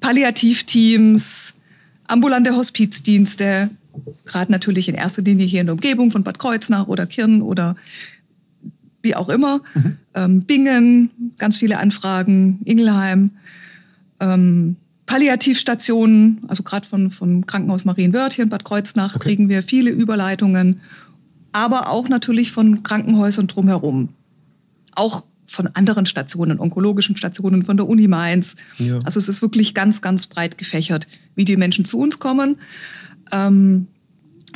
[0.00, 1.54] Palliativteams,
[2.06, 3.68] ambulante Hospizdienste,
[4.24, 7.76] gerade natürlich in erster Linie hier in der Umgebung von Bad Kreuznach oder Kirn oder
[9.02, 9.60] wie auch immer.
[9.74, 9.96] Mhm.
[10.14, 13.30] Ähm, Bingen, ganz viele Anfragen, Ingelheim,
[14.20, 19.24] ähm, Palliativstationen, also gerade von, vom Krankenhaus Marienwörth hier in Bad Kreuznach okay.
[19.24, 20.80] kriegen wir viele Überleitungen,
[21.52, 24.10] aber auch natürlich von Krankenhäusern drumherum.
[24.94, 28.56] Auch von anderen Stationen, onkologischen Stationen, von der Uni Mainz.
[28.78, 28.98] Ja.
[29.04, 31.06] Also es ist wirklich ganz, ganz breit gefächert,
[31.36, 32.56] wie die Menschen zu uns kommen.
[33.32, 33.88] Ähm,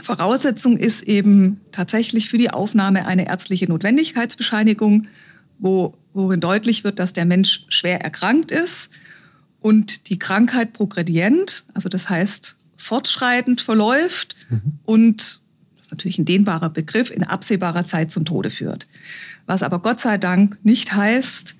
[0.02, 5.06] Voraussetzung ist eben tatsächlich für die Aufnahme eine ärztliche Notwendigkeitsbescheinigung,
[5.58, 8.90] wo, worin deutlich wird, dass der Mensch schwer erkrankt ist
[9.60, 14.78] und die Krankheit progredient, also das heißt fortschreitend verläuft mhm.
[14.84, 15.40] und
[15.76, 18.86] das ist natürlich ein dehnbarer Begriff, in absehbarer Zeit zum Tode führt.
[19.46, 21.56] Was aber Gott sei Dank nicht heißt,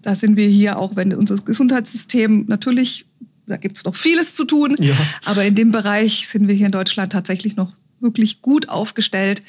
[0.00, 3.06] da sind wir hier, auch wenn unser Gesundheitssystem natürlich
[3.46, 4.76] da gibt es noch vieles zu tun.
[4.78, 4.94] Ja.
[5.24, 9.42] Aber in dem Bereich sind wir hier in Deutschland tatsächlich noch wirklich gut aufgestellt,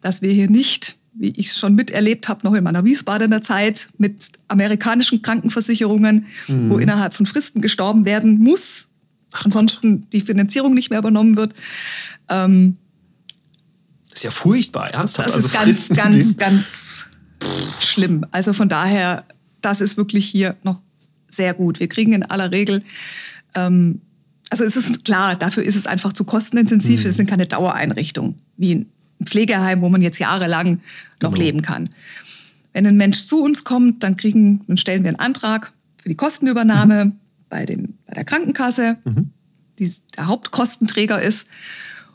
[0.00, 3.88] dass wir hier nicht, wie ich es schon miterlebt habe, noch in meiner Wiesbadener Zeit
[3.98, 6.70] mit amerikanischen Krankenversicherungen, mhm.
[6.70, 8.88] wo innerhalb von Fristen gestorben werden muss,
[9.32, 11.54] Ach ansonsten die Finanzierung nicht mehr übernommen wird.
[12.28, 12.76] Ähm,
[14.12, 15.28] ist ja furchtbar, ernsthaft.
[15.28, 17.06] Das also ist ganz, ganz, ganz
[17.80, 18.26] schlimm.
[18.32, 19.24] Also von daher,
[19.60, 20.80] das ist wirklich hier noch
[21.28, 21.78] sehr gut.
[21.78, 22.82] Wir kriegen in aller Regel,
[23.54, 24.00] ähm,
[24.50, 27.04] also es ist klar, dafür ist es einfach zu kostenintensiv.
[27.04, 27.10] Mhm.
[27.10, 28.86] Es sind keine Dauereinrichtungen wie ein
[29.24, 30.80] Pflegeheim, wo man jetzt jahrelang
[31.22, 31.42] noch Genau.
[31.42, 31.90] leben kann.
[32.72, 36.14] Wenn ein Mensch zu uns kommt, dann kriegen, dann stellen wir einen Antrag für die
[36.16, 37.12] Kostenübernahme
[37.48, 39.30] bei, den, bei der Krankenkasse, Mhm.
[39.78, 41.46] die der Hauptkostenträger ist.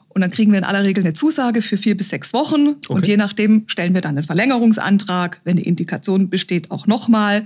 [0.10, 2.68] Und dann kriegen wir in aller Regel eine Zusage für vier bis sechs Wochen.
[2.68, 3.12] Und Okay.
[3.12, 7.46] je nachdem stellen wir dann einen Verlängerungsantrag, wenn eine Indikation besteht, auch nochmal.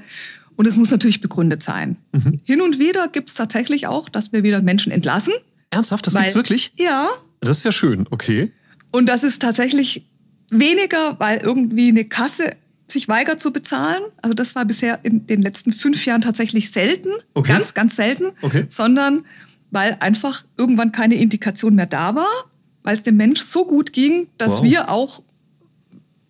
[0.60, 1.96] Und es muss natürlich begründet sein.
[2.12, 2.42] Mhm.
[2.44, 5.34] Hin und wieder gibt es tatsächlich auch, dass wir wieder Menschen entlassen.
[5.70, 6.74] Ernsthaft, das weil- gibt's wirklich?
[6.78, 7.08] Ja.
[7.40, 8.52] Das ist ja schön, okay.
[8.92, 10.06] Und das ist tatsächlich
[10.52, 14.02] weniger, weil irgendwie eine Kasse sich weigert zu bezahlen.
[14.22, 17.54] Also das war bisher in den letzten fünf Jahren tatsächlich selten, Okay.
[17.54, 18.66] ganz, ganz selten, Okay.
[18.68, 19.24] sondern
[19.72, 22.52] weil einfach irgendwann keine Indikation mehr da war,
[22.84, 24.64] weil es dem Mensch so gut ging, dass Wow.
[24.64, 25.24] wir auch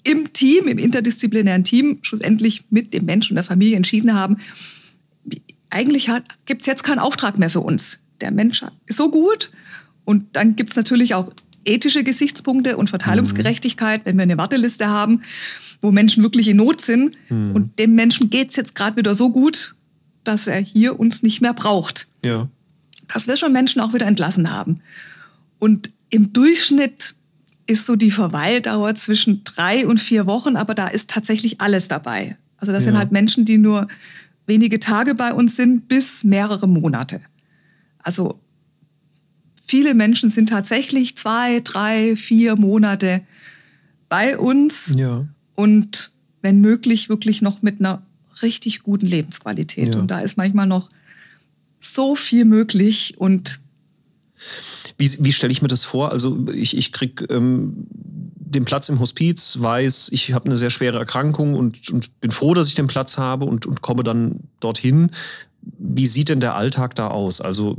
[0.03, 4.37] im Team, im interdisziplinären Team, schlussendlich mit dem Menschen und der Familie entschieden haben,
[5.69, 6.09] eigentlich
[6.45, 7.99] gibt es jetzt keinen Auftrag mehr für uns.
[8.21, 9.51] Der Mensch ist so gut
[10.05, 11.31] und dann gibt es natürlich auch
[11.65, 15.21] ethische Gesichtspunkte und Verteilungsgerechtigkeit, wenn wir eine Warteliste haben,
[15.81, 19.29] wo Menschen wirklich in Not sind und dem Menschen geht es jetzt gerade wieder so
[19.29, 19.75] gut,
[20.23, 22.49] dass er hier uns nicht mehr braucht Ja.
[23.07, 24.81] dass wir schon Menschen auch wieder entlassen haben.
[25.59, 27.15] Und im Durchschnitt
[27.69, 32.37] ist so die Verweildauer zwischen drei und vier Wochen, aber da ist tatsächlich alles dabei.
[32.57, 32.99] Also das sind Ja.
[32.99, 33.87] halt Menschen, die nur
[34.45, 37.21] wenige Tage bei uns sind, bis mehrere Monate.
[37.99, 38.39] Also
[39.63, 43.21] viele Menschen sind tatsächlich zwei, drei, vier Monate
[44.09, 45.27] bei uns Ja.
[45.55, 48.01] und wenn möglich wirklich noch mit einer
[48.41, 49.93] richtig guten Lebensqualität.
[49.93, 50.01] Ja.
[50.01, 50.89] Und da ist manchmal noch
[51.81, 53.59] so viel möglich und
[54.97, 56.11] Wie, wie stelle ich mir das vor?
[56.11, 57.87] Also ich, ich kriege ähm,
[58.49, 62.53] den Platz im Hospiz, weiß, ich habe eine sehr schwere Erkrankung und, und bin froh,
[62.53, 65.11] dass ich den Platz habe und, und komme dann dorthin.
[65.61, 67.41] Wie sieht denn der Alltag da aus?
[67.41, 67.75] Also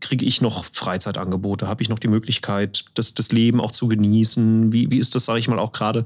[0.00, 1.68] kriege ich noch Freizeitangebote?
[1.68, 4.72] Habe ich noch die Möglichkeit, das, das Leben auch zu genießen?
[4.72, 6.04] Wie, wie ist das, sage ich mal, auch gerade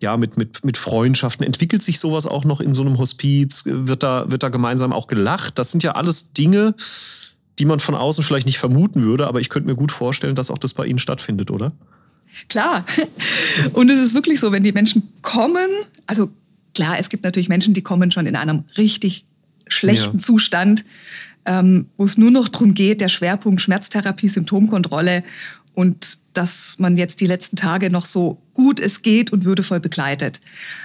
[0.00, 1.44] ja, mit, mit, mit Freundschaften?
[1.44, 3.64] Entwickelt sich sowas auch noch in so einem Hospiz?
[3.66, 5.58] Wird da, wird da gemeinsam auch gelacht?
[5.58, 6.74] Das sind ja alles Dinge,
[7.58, 10.50] die man von außen vielleicht nicht vermuten würde, aber ich könnte mir gut vorstellen, dass
[10.50, 11.72] auch das bei Ihnen stattfindet, oder?
[12.48, 12.84] klar.
[13.72, 15.68] Und es ist wirklich so, wenn die Menschen kommen,
[16.06, 16.30] also
[16.74, 19.24] klar, es gibt natürlich Menschen, die kommen schon in einem richtig
[19.66, 20.24] schlechten Ja.
[20.24, 20.84] Zustand,
[21.46, 25.22] ähm, wo es nur noch darum geht, der Schwerpunkt Schmerztherapie, Symptomkontrolle
[25.74, 30.40] und dass man jetzt die letzten Tage noch so gut es geht und würdevoll begleitet.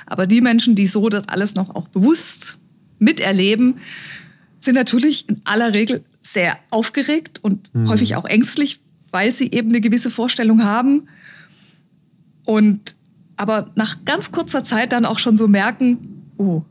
[0.06, 2.60] Aber die Menschen, die so das alles noch auch bewusst
[3.00, 3.76] miterleben,
[4.60, 8.80] sind natürlich in aller Regel sehr aufgeregt und häufig auch ängstlich,
[9.12, 11.08] weil sie eben eine gewisse Vorstellung haben.
[12.46, 12.96] Und
[13.38, 16.64] aber nach ganz kurzer Zeit dann auch schon so merken, oh,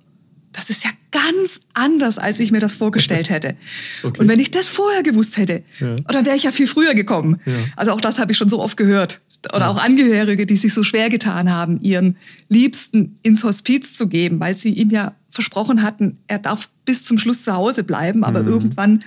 [0.53, 0.91] das ist ja
[1.25, 3.57] ganz anders, als ich mir das vorgestellt hätte.
[4.03, 4.21] Okay.
[4.21, 5.97] Und wenn ich das vorher gewusst hätte, Ja.
[5.97, 7.41] dann wäre ich ja viel früher gekommen.
[7.47, 7.53] Ja.
[7.77, 9.21] Also auch das habe ich schon so oft gehört.
[9.55, 12.17] Oder auch Angehörige, die sich so schwer getan haben, ihren
[12.49, 17.19] Liebsten ins Hospiz zu geben, weil sie ihm ja versprochen hatten, er darf bis zum
[17.19, 18.49] Schluss zu Hause bleiben, aber Mhm.
[18.49, 19.05] irgendwann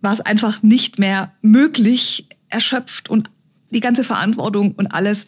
[0.00, 3.30] war es einfach nicht mehr möglich, erschöpft und
[3.70, 5.26] die ganze Verantwortung und alles,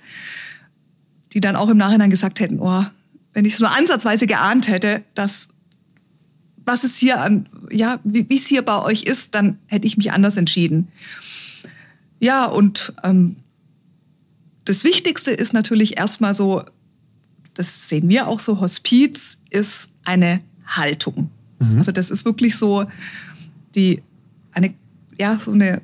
[1.32, 2.84] die dann auch im Nachhinein gesagt hätten, oh,
[3.38, 5.46] wenn ich es nur ansatzweise geahnt hätte, dass
[6.64, 10.10] was es hier an, ja, wie es hier bei euch ist, dann hätte ich mich
[10.10, 10.88] anders entschieden.
[12.18, 13.36] Ja, und ähm,
[14.64, 16.64] das Wichtigste ist natürlich erstmal so,
[17.54, 21.30] das sehen wir auch so, Hospiz ist eine Haltung.
[21.76, 22.86] Also das ist wirklich so
[23.76, 24.02] die,
[24.50, 24.74] eine,
[25.16, 25.80] ja, so eine,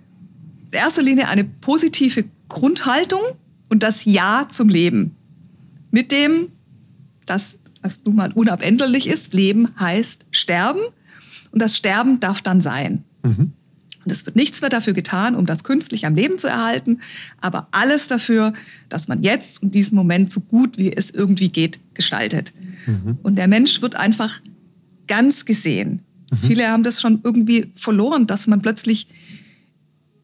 [0.72, 3.22] in erster Linie eine positive Grundhaltung
[3.68, 5.14] und das Ja zum Leben.
[5.92, 6.48] Mit dem,
[7.26, 10.80] dass das nun mal unabänderlich ist, Leben heißt Sterben
[11.50, 13.04] und das Sterben darf dann sein.
[13.22, 13.52] Mhm.
[14.04, 17.00] Und es wird nichts mehr dafür getan, um das künstlich am Leben zu erhalten,
[17.40, 18.52] aber alles dafür,
[18.88, 22.52] dass man jetzt und diesen Moment so gut wie es irgendwie geht gestaltet.
[22.86, 23.18] Mhm.
[23.22, 24.40] Und der Mensch wird einfach
[25.06, 26.02] ganz gesehen.
[26.42, 29.06] Viele haben das schon irgendwie verloren, dass man plötzlich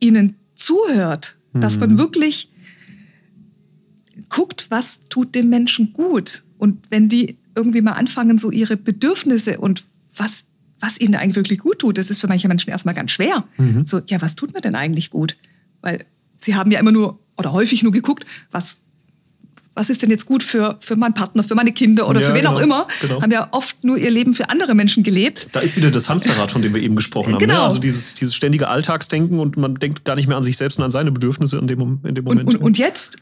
[0.00, 2.50] ihnen zuhört, dass man wirklich
[4.28, 6.42] guckt, was tut dem Menschen gut.
[6.60, 9.84] Und wenn die irgendwie mal anfangen, so ihre Bedürfnisse und
[10.16, 10.44] was,
[10.78, 13.44] was ihnen eigentlich wirklich gut tut, das ist für manche Menschen erstmal ganz schwer.
[13.58, 13.84] Mhm.
[13.86, 15.36] So, ja, was tut mir denn eigentlich gut?
[15.80, 16.04] Weil
[16.38, 18.78] sie haben ja immer nur oder häufig nur geguckt, was,
[19.74, 22.34] was ist denn jetzt gut für, für meinen Partner, für meine Kinder oder Ja, für
[22.34, 22.86] wen genau, auch immer.
[23.00, 23.22] genau.
[23.22, 25.48] Haben ja oft nur ihr Leben für andere Menschen gelebt.
[25.52, 27.40] Da ist wieder das Hamsterrad, von dem wir eben gesprochen haben.
[27.40, 27.46] Ne?
[27.46, 27.64] Genau.
[27.64, 30.84] Also dieses, dieses ständige Alltagsdenken und man denkt gar nicht mehr an sich selbst und
[30.84, 32.48] an seine Bedürfnisse in dem, in dem Moment.
[32.48, 33.16] Und, und, und jetzt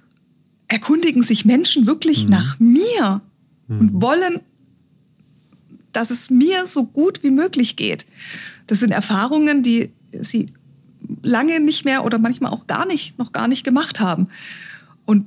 [0.68, 2.31] erkundigen sich Menschen wirklich Mhm.
[2.31, 3.20] nach mir
[3.68, 3.81] Mhm.
[3.81, 4.40] und wollen,
[5.92, 8.07] dass es mir so gut wie möglich geht.
[8.66, 10.46] Das sind Erfahrungen, die sie
[11.22, 14.28] lange nicht mehr oder manchmal auch gar nicht, noch gar nicht gemacht haben.
[15.07, 15.26] Und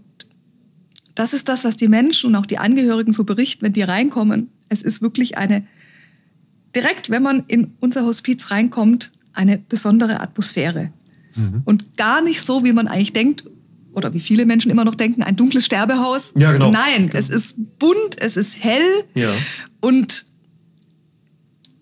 [1.16, 4.50] das ist das, was die Menschen und auch die Angehörigen so berichten, wenn die reinkommen.
[4.70, 5.66] Es ist wirklich eine,
[6.76, 10.92] direkt, wenn man in unser Hospiz reinkommt, eine besondere Atmosphäre.
[11.36, 11.62] Mhm.
[11.66, 13.44] Und gar nicht so, wie man eigentlich denkt,
[13.94, 16.32] oder wie viele Menschen immer noch denken, ein dunkles Sterbehaus.
[16.38, 16.72] Ja, genau.
[16.72, 19.34] Nein, es ist bunt, es ist hell Ja.
[19.80, 20.26] und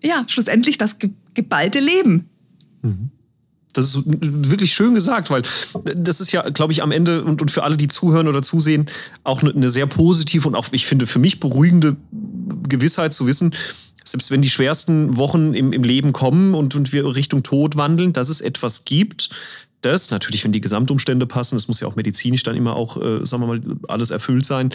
[0.02, 2.28] ja, schlussendlich das ge geballte Leben.
[3.72, 5.42] Das ist wirklich schön gesagt, weil
[5.94, 8.86] das ist ja, glaube ich, am Ende und, und für alle, die zuhören oder zusehen,
[9.22, 11.96] auch eine, eine sehr positive und auch, ich finde, für mich beruhigende
[12.68, 13.54] Gewissheit zu wissen,
[14.02, 18.12] selbst wenn die schwersten Wochen im, im Leben kommen und, und wir Richtung Tod wandeln,
[18.12, 19.30] dass es etwas gibt,
[19.80, 23.24] das, natürlich, wenn die Gesamtumstände passen, das muss ja auch medizinisch dann immer auch, äh,
[23.24, 24.72] sagen wir mal, alles erfüllt sein,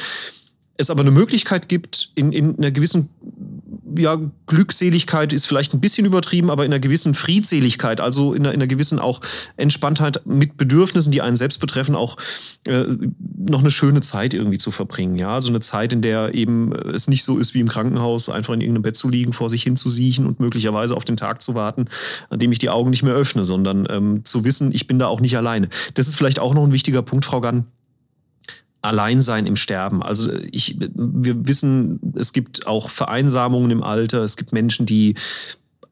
[0.78, 3.10] es aber eine Möglichkeit gibt, in, in einer gewissen
[3.98, 8.54] ja, Glückseligkeit ist vielleicht ein bisschen übertrieben, aber in einer gewissen Friedseligkeit, also in einer,
[8.54, 9.22] in einer gewissen auch
[9.58, 12.18] Entspanntheit mit Bedürfnissen, die einen selbst betreffen, auch
[12.68, 12.86] äh,
[13.38, 15.16] noch eine schöne Zeit irgendwie zu verbringen.
[15.18, 18.54] Ja, also eine Zeit, in der eben es nicht so ist wie im Krankenhaus, einfach
[18.54, 21.42] in irgendeinem Bett zu liegen, vor sich hin zu siechen und möglicherweise auf den Tag
[21.42, 21.86] zu warten,
[22.30, 25.08] an dem ich die Augen nicht mehr öffne, sondern ähm, zu wissen, ich bin da
[25.08, 25.70] auch nicht alleine.
[25.94, 27.66] Das ist vielleicht auch noch ein wichtiger Punkt, Frau Gann.
[28.86, 30.04] Alleinsein im Sterben.
[30.04, 34.24] Also ich, wir wissen, es gibt auch Vereinsamungen im Alter.
[34.24, 35.16] Es gibt Menschen, die,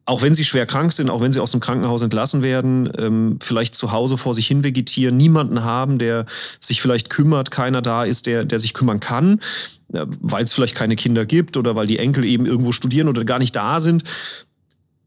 [0.05, 3.39] auch wenn sie schwer krank sind, auch wenn sie aus dem Krankenhaus entlassen werden, ähm,
[3.41, 6.25] vielleicht zu Hause vor sich hin vegetieren, niemanden haben, der
[6.59, 9.39] sich vielleicht kümmert, keiner da ist, der, der sich kümmern kann,
[9.93, 13.25] äh, weil es vielleicht keine Kinder gibt oder weil die Enkel eben irgendwo studieren oder
[13.25, 14.03] gar nicht da sind.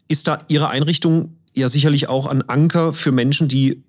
[0.08, 3.82] Ist da Ihre Einrichtung ja sicherlich auch ein Anker für Menschen, die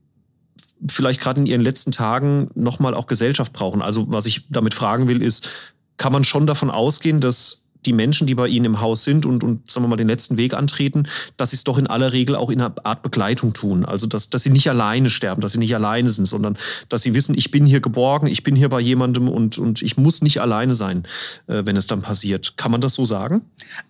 [0.89, 3.81] vielleicht gerade in ihren letzten Tagen nochmal auch Gesellschaft brauchen.
[3.81, 5.49] Also was ich damit fragen will, ist,
[5.97, 9.43] kann man schon davon ausgehen, dass die Menschen, die bei Ihnen im Haus sind und,
[9.43, 12.35] und sagen wir mal, den letzten Weg antreten, dass sie es doch in aller Regel
[12.35, 13.85] auch in einer Art Begleitung tun.
[13.85, 16.57] Also dass, dass sie nicht alleine sterben, dass sie nicht alleine sind, sondern
[16.89, 19.97] dass sie wissen, ich bin hier geborgen, ich bin hier bei jemandem und, und ich
[19.97, 21.03] muss nicht alleine sein,
[21.47, 22.57] äh, wenn es dann passiert.
[22.57, 23.41] Kann man das so sagen?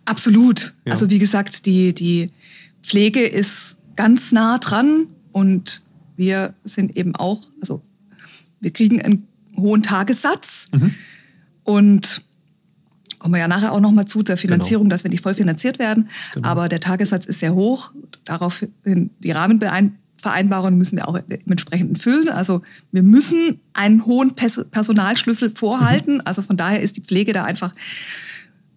[0.05, 0.73] Absolut.
[0.85, 0.93] Ja.
[0.93, 2.29] Also wie gesagt, die, die
[2.83, 5.81] Pflege ist ganz nah dran und
[6.17, 7.81] wir sind eben auch, also
[8.59, 10.93] wir kriegen einen hohen Tagessatz Mhm.
[11.63, 12.23] und
[13.19, 16.09] kommen wir ja nachher auch nochmal zu der Finanzierung, dass wir nicht voll finanziert werden.
[16.33, 16.47] Genau.
[16.47, 17.91] Aber der Tagessatz ist sehr hoch.
[18.25, 22.29] Daraufhin die Rahmenvereinbarungen müssen wir auch entsprechend füllen.
[22.29, 26.21] Also wir müssen einen hohen Pers Personalschlüssel vorhalten.
[26.21, 27.71] Also von daher ist die Pflege da einfach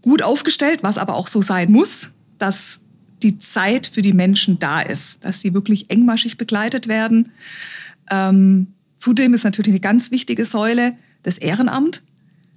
[0.00, 2.81] gut aufgestellt, was aber auch so sein muss, dass
[3.23, 7.33] die Zeit für die Menschen da ist, dass sie wirklich engmaschig begleitet werden.
[8.11, 12.03] Ähm, zudem ist natürlich eine ganz wichtige Säule das Ehrenamt.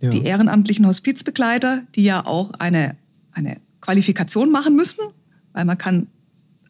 [0.02, 0.10] Ja.
[0.10, 2.98] Die ehrenamtlichen Hospizbegleiter, die ja auch eine,
[3.32, 5.00] eine Qualifikation machen müssen,
[5.54, 6.08] weil man kann,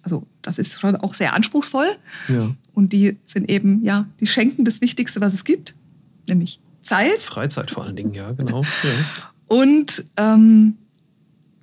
[0.04, 1.88] also das ist schon auch sehr anspruchsvoll.
[2.28, 2.56] Ja.
[2.74, 5.76] Und die sind eben, ja, die schenken das Wichtigste, was es gibt,
[6.30, 7.24] nämlich Zeit.
[7.24, 8.62] Freizeit vor allen Dingen, ja, genau.
[8.62, 8.90] Ja.
[9.48, 10.78] Und ähm,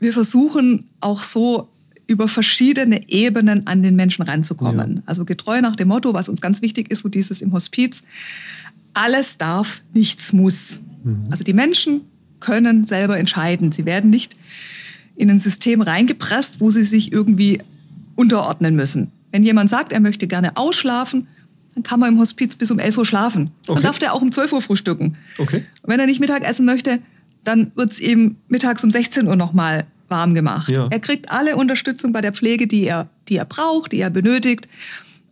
[0.00, 1.68] wir versuchen auch so
[2.10, 4.96] über verschiedene Ebenen an den Menschen ranzukommen.
[4.96, 5.02] Ja.
[5.06, 8.02] Also getreu nach dem Motto, was uns ganz wichtig ist, so dieses im Hospiz,
[8.94, 10.80] alles darf, nichts muss.
[11.04, 11.26] Mhm.
[11.30, 12.00] Also die Menschen
[12.40, 13.70] können selber entscheiden.
[13.70, 14.34] Sie werden nicht
[15.14, 17.60] in ein System reingepresst, wo sie sich irgendwie
[18.16, 19.12] unterordnen müssen.
[19.30, 21.28] Wenn jemand sagt, er möchte gerne ausschlafen,
[21.74, 23.52] dann kann man im Hospiz bis um 11 Uhr schlafen.
[23.66, 23.86] Dann Okay.
[23.86, 25.16] darf der auch um 12 Uhr frühstücken.
[25.38, 25.64] Okay.
[25.82, 26.98] Und wenn er nicht Mittag essen möchte,
[27.44, 30.68] dann wird es ihm mittags um 16 Uhr nochmal warm gemacht.
[30.68, 30.88] Ja.
[30.90, 34.68] Er kriegt alle Unterstützung bei der Pflege, die er, die er braucht, die er benötigt.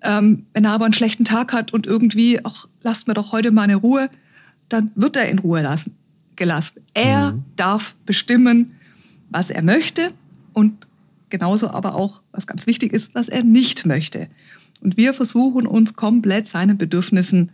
[0.03, 3.51] Ähm, wenn er aber einen schlechten Tag hat und irgendwie, ach, lasst mir doch heute
[3.51, 4.09] mal eine Ruhe,
[4.69, 5.97] dann wird er in Ruhe lassen,
[6.37, 6.83] gelassen.
[6.95, 7.45] Er Mhm.
[7.57, 8.77] darf bestimmen,
[9.31, 10.13] was er möchte
[10.53, 10.87] und
[11.31, 14.29] genauso aber auch, was ganz wichtig ist, was er nicht möchte.
[14.81, 17.51] Und wir versuchen uns komplett seinen Bedürfnissen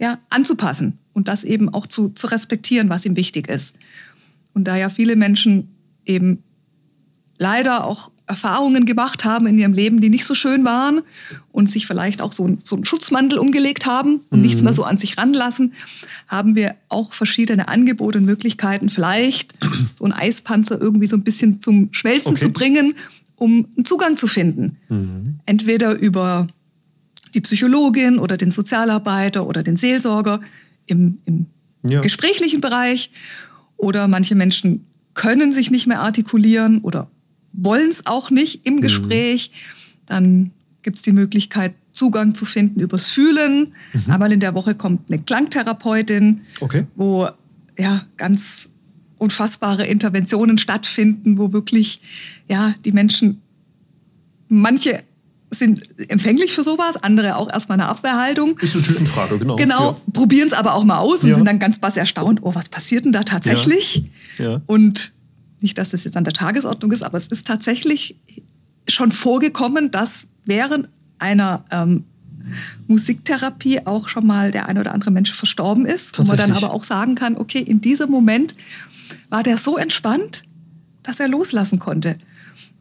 [0.00, 3.76] ja, anzupassen und das eben auch zu, zu respektieren, was ihm wichtig ist.
[4.54, 5.68] Und da ja viele Menschen
[6.08, 6.42] eben
[7.38, 11.00] leider auch Erfahrungen gemacht haben in ihrem Leben, die nicht so schön waren
[11.52, 14.42] und sich vielleicht auch so, ein- so einen Schutzmantel umgelegt haben und Mhm.
[14.42, 15.72] nichts mehr so an sich ranlassen,
[16.26, 19.54] haben wir auch verschiedene Angebote und Möglichkeiten, vielleicht
[19.94, 22.40] so einen Eispanzer irgendwie so ein bisschen zum Schmelzen Okay.
[22.42, 22.94] zu bringen,
[23.36, 24.76] um einen Zugang zu finden.
[24.88, 25.38] Mhm.
[25.46, 26.48] Entweder über
[27.34, 30.40] die Psychologin oder den Sozialarbeiter oder den Seelsorger
[30.86, 31.46] im, im
[31.88, 32.00] Ja.
[32.00, 33.10] gesprächlichen Bereich.
[33.76, 34.84] Oder manche Menschen
[35.18, 37.10] können sich nicht mehr artikulieren oder
[37.52, 39.50] wollen es auch nicht im Gespräch.
[40.06, 40.52] Dann
[40.82, 43.74] gibt es die Möglichkeit Zugang zu finden übers Fühlen.
[43.92, 44.12] Mhm.
[44.12, 46.86] Einmal in der Woche kommt eine Klangtherapeutin, Okay.
[46.94, 47.28] wo
[47.76, 48.68] ja ganz
[49.18, 52.00] unfassbare Interventionen stattfinden, wo wirklich
[52.48, 53.42] ja die Menschen
[54.48, 55.02] manche
[55.50, 58.58] sind empfänglich für sowas, andere auch erstmal eine Abwehrhaltung.
[58.58, 59.56] Ist eine Typenfrage, genau.
[59.56, 61.36] Genau, probieren es aber auch mal aus und Ja.
[61.36, 64.04] sind dann ganz bass erstaunt, oh, was passiert denn da tatsächlich?
[64.38, 64.52] Ja.
[64.52, 64.60] ja.
[64.66, 65.12] Und
[65.60, 68.16] nicht, dass das jetzt an der Tagesordnung ist, aber es ist tatsächlich
[68.88, 72.04] schon vorgekommen, dass während einer ähm,
[72.86, 76.72] Musiktherapie auch schon mal der ein oder andere Mensch verstorben ist, wo man dann aber
[76.72, 78.54] auch sagen kann, okay, in diesem Moment
[79.30, 80.44] war der so entspannt,
[81.02, 82.16] dass er loslassen konnte.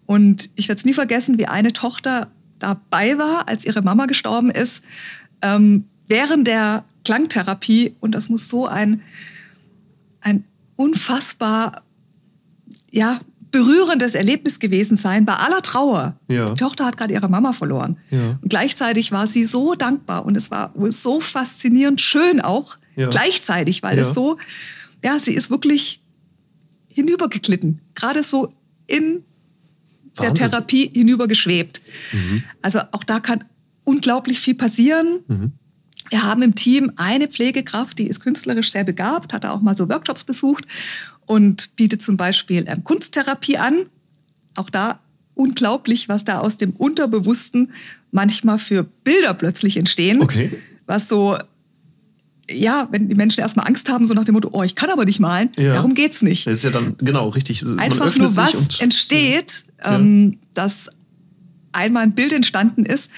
[0.06, 2.28] Und ich werde es nie vergessen, wie eine Tochter
[2.60, 4.84] dabei war, als ihre Mama gestorben ist,
[5.42, 7.96] ähm, während der Klangtherapie.
[8.00, 9.02] Und das muss so ein,
[10.22, 10.44] ein
[10.76, 11.84] unfassbar
[12.92, 13.20] ja,
[13.52, 16.16] berührendes Erlebnis gewesen sein, bei aller Trauer.
[16.28, 16.46] Ja.
[16.46, 17.98] Die Tochter hat gerade ihre Mama verloren.
[18.10, 18.38] Ja.
[18.42, 23.08] Und gleichzeitig war sie so dankbar und es war so faszinierend schön auch Ja.
[23.10, 24.38] gleichzeitig, weil es so,
[25.04, 26.02] ja, sie ist wirklich
[26.88, 28.50] hinübergeglitten, gerade so
[28.88, 29.24] in
[30.18, 30.50] der Wahnsinn.
[30.50, 31.82] Therapie hinübergeschwebt.
[32.62, 33.44] Also auch da kann
[33.84, 35.20] unglaublich viel passieren.
[35.28, 35.52] Mhm.
[36.10, 39.90] Wir haben im Team eine Pflegekraft, die ist künstlerisch sehr begabt, hat auch mal so
[39.90, 40.66] Workshops besucht
[41.26, 43.88] und bietet zum Beispiel ähm, Kunsttherapie an.
[44.56, 45.00] Auch da
[45.36, 47.74] unglaublich, was da aus dem Unterbewussten
[48.12, 50.22] manchmal für Bilder plötzlich entstehen.
[50.22, 50.58] Okay.
[50.86, 51.38] Was so,
[52.50, 55.06] ja, wenn die Menschen erstmal Angst haben, so nach dem Motto, oh, ich kann aber
[55.06, 55.74] nicht malen, Ja.
[55.74, 56.48] darum geht's nicht.
[56.48, 57.66] Das ist ja dann, genau, richtig.
[57.78, 59.96] Einfach nur was entsteht, Ja.
[59.96, 60.90] ähm, dass
[61.74, 63.10] einmal ein Bild entstanden ist,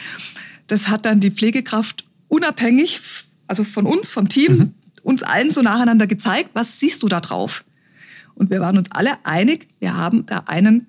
[0.67, 2.99] das hat dann die Pflegekraft unabhängig,
[3.47, 4.73] also von uns, vom Team, Mhm.
[5.03, 7.63] uns allen so nacheinander gezeigt, was siehst du da drauf?
[8.35, 10.87] Und wir waren uns alle einig, wir haben da einen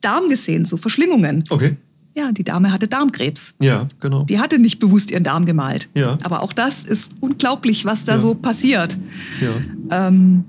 [0.00, 1.44] Darm gesehen, so Verschlingungen.
[1.50, 1.76] Okay.
[2.14, 3.54] Ja, die Dame hatte Darmkrebs.
[3.60, 4.24] Ja, genau.
[4.24, 5.88] Die hatte nicht bewusst ihren Darm gemalt.
[5.94, 6.18] Ja.
[6.22, 8.18] Aber auch das ist unglaublich, was da Ja.
[8.18, 8.98] so passiert.
[9.40, 10.06] Ja.
[10.08, 10.44] Ähm,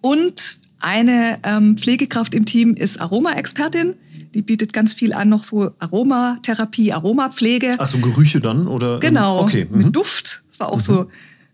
[0.00, 3.94] und eine ähm, Pflegekraft im Team ist Aromaexpertin.
[4.34, 7.78] Die bietet ganz viel an, noch so Aromatherapie, Aromapflege.
[7.78, 8.66] Achso, Gerüche dann?
[8.66, 9.66] Oder, Genau, Okay.
[9.70, 9.78] Mhm.
[9.84, 10.42] mit Duft.
[10.48, 11.06] Das war auch so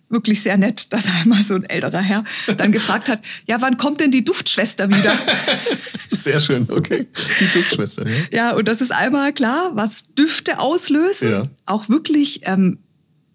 [0.08, 2.24] wirklich sehr nett, dass einmal so ein älterer Herr
[2.56, 5.14] dann gefragt hat, ja, wann kommt denn die Duftschwester wieder?
[6.10, 7.08] Sehr schön, okay.
[7.40, 8.16] Die Duftschwester, ja.
[8.30, 11.42] ja, und das ist einmal klar, was Düfte auslösen, Ja.
[11.66, 12.78] auch wirklich ähm,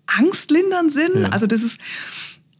[0.07, 1.15] angstlindern sind.
[1.15, 1.29] Ja.
[1.29, 1.79] Also das ist,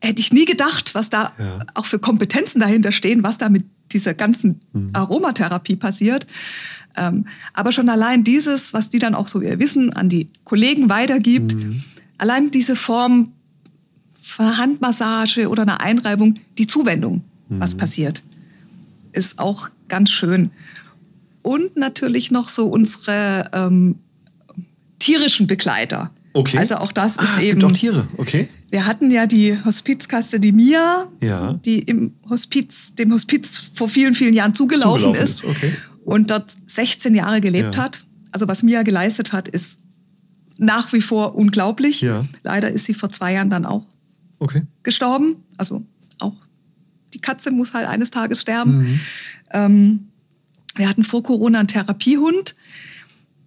[0.02, 1.60] hätte ich nie gedacht, was da Ja.
[1.76, 4.89] auch für Kompetenzen dahinter stehen, was da mit dieser ganzen Mhm.
[4.93, 6.26] Aromatherapie passiert.
[6.97, 10.89] Ähm, aber schon allein dieses, was die dann auch so ihr Wissen an die Kollegen
[10.89, 11.84] weitergibt, Mhm.
[12.17, 13.32] allein diese Form
[14.39, 17.59] Handmassage oder einer Einreibung, die Zuwendung, Mhm.
[17.59, 18.23] was passiert,
[19.11, 20.51] ist auch ganz schön.
[21.41, 23.95] Und natürlich noch so unsere ähm,
[24.99, 26.11] tierischen Begleiter.
[26.33, 26.57] Okay.
[26.57, 27.59] Also auch das Ah, ist es eben.
[27.59, 28.47] gibt auch Tiere, okay.
[28.69, 31.53] Wir hatten ja die Hospizkasse, die Mia, Ja.
[31.65, 35.73] die im Hospiz, dem Hospiz vor vielen, vielen Jahren zugelaufen, Zugelaufen ist, ist, okay.
[36.05, 37.83] und dort 16 Jahre gelebt Ja.
[37.83, 38.05] hat.
[38.31, 39.79] Also was Mia geleistet hat, ist
[40.57, 41.99] nach wie vor unglaublich.
[41.99, 42.25] Ja.
[42.43, 43.83] Leider ist sie vor zwei Jahren dann auch
[44.41, 44.63] Okay.
[44.84, 45.36] gestorben.
[45.58, 45.84] Also
[46.19, 46.34] auch
[47.13, 48.80] die Katze muss halt eines Tages sterben.
[48.84, 48.99] Mhm.
[49.51, 49.99] Ähm,
[50.75, 52.56] wir hatten vor Corona einen Therapiehund.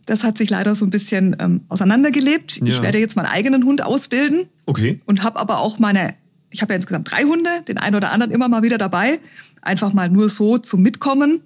[0.06, 2.60] Das hat sich leider so ein bisschen ähm, auseinandergelebt.
[2.62, 2.82] Ich Ja.
[2.82, 5.00] werde jetzt meinen eigenen Hund ausbilden Okay.
[5.06, 6.14] und habe aber auch meine,
[6.50, 9.18] ich habe ja insgesamt drei Hunde, den einen oder anderen immer mal wieder dabei.
[9.62, 11.40] Einfach mal nur so zum Mitkommen.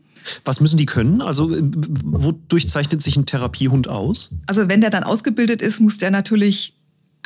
[0.45, 1.23] Was müssen die können?
[1.23, 1.63] Also, äh,
[2.05, 4.35] wodurch zeichnet sich ein Therapiehund aus?
[4.49, 6.75] Also wenn der dann ausgebildet ist, muss der natürlich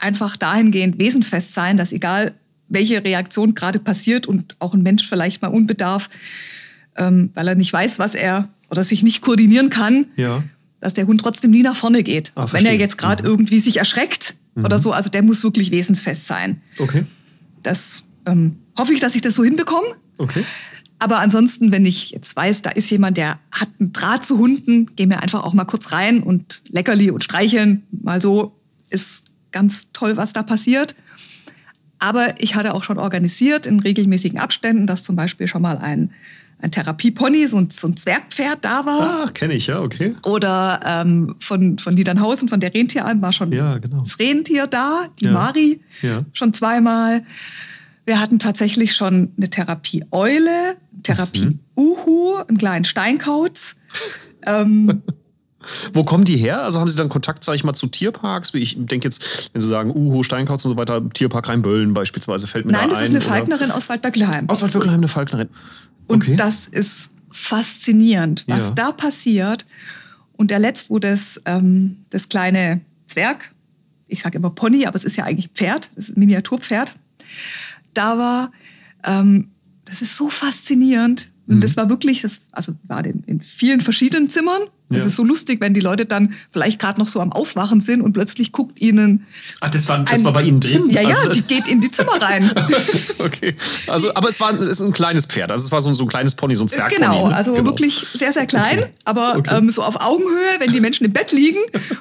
[0.02, 2.34] einfach dahingehend wesensfest sein, dass egal
[2.68, 6.08] welche Reaktion gerade passiert und auch ein Mensch vielleicht mal unbedarf,
[6.96, 10.42] ähm, weil er nicht weiß, was er oder sich nicht koordinieren kann, Ja.
[10.80, 12.32] dass der Hund trotzdem nie nach vorne geht.
[12.34, 13.28] Ah, wenn er jetzt gerade Mhm.
[13.28, 14.92] irgendwie sich erschreckt oder so.
[14.92, 16.60] Also der muss wirklich wesensfest sein.
[16.78, 17.04] Okay.
[17.62, 19.86] Das ähm, hoffe ich, dass ich das so hinbekomme.
[20.18, 20.44] Okay.
[20.98, 24.94] Aber ansonsten, wenn ich jetzt weiß, da ist jemand, der hat einen Draht zu Hunden,
[24.94, 27.82] gehen wir einfach auch mal kurz rein und Leckerli und streicheln.
[27.90, 28.56] Mal so
[28.88, 30.94] ist ganz toll, was da passiert.
[31.98, 36.10] Aber ich hatte auch schon organisiert in regelmäßigen Abständen, dass zum Beispiel schon mal ein,
[36.60, 39.26] ein Therapiepony, so ein, so ein Zwergpferd da war.
[39.26, 40.16] Ah, kenne ich, ja, okay.
[40.26, 43.98] Oder ähm, von, von Niedernhausen, von der Rentieralm, war schon Ja, genau.
[43.98, 45.32] das Rentier da, die Ja.
[45.32, 46.24] Mari, Ja.
[46.32, 47.22] schon zweimal.
[48.04, 51.58] Wir hatten tatsächlich schon eine Therapie Eule, Therapie Mhm.
[51.76, 53.76] Uhu, einen kleinen Steinkauz.
[54.44, 55.02] ähm,
[55.92, 56.62] Wo kommen die her?
[56.62, 58.54] Also haben Sie dann Kontakt, sage ich mal, zu Tierparks?
[58.54, 62.46] Wie Ich denke jetzt, wenn Sie sagen, Uhu, Steinkauz und so weiter, Tierpark Rheinböllen beispielsweise
[62.46, 63.04] fällt mir nein, da das ein.
[63.04, 64.48] ist eine oder- Falknerin aus Waldbergleheim.
[64.48, 65.48] Aus Waldbürgelheim eine Falknerin.
[66.06, 66.36] Und Okay.
[66.36, 68.70] das ist faszinierend, was Ja.
[68.74, 69.64] da passiert.
[70.32, 73.52] Und der letzt, wo das, ähm, das kleine Zwerg,
[74.08, 76.96] ich sage immer Pony, aber es ist ja eigentlich Pferd, das ist ein Miniaturpferd,
[77.94, 78.52] da war,
[79.04, 79.50] ähm,
[79.84, 81.30] das ist so faszinierend.
[81.46, 81.60] Und Mhm.
[81.60, 84.62] das war wirklich, das, also war in, in vielen verschiedenen Zimmern.
[84.92, 85.08] Das Ja.
[85.08, 88.12] ist so lustig, wenn die Leute dann vielleicht gerade noch so am Aufwachen sind und
[88.12, 89.26] plötzlich guckt ihnen.
[89.60, 90.90] Ach, das war, das ein- war bei Ihnen drin?
[90.90, 92.50] Ja, ja, Also die geht in die Zimmer rein.
[93.18, 93.56] okay.
[93.86, 95.50] Also, aber es war es ist ein kleines Pferd.
[95.52, 96.96] Also es war so, ein- so ein kleines Pony, so ein Zwergpony.
[97.00, 97.34] Genau, ne?
[97.36, 97.64] also Genau.
[97.66, 98.88] wirklich sehr, sehr klein, Okay.
[99.04, 99.56] aber Okay.
[99.56, 101.58] Ähm, so auf Augenhöhe, wenn die Menschen im Bett liegen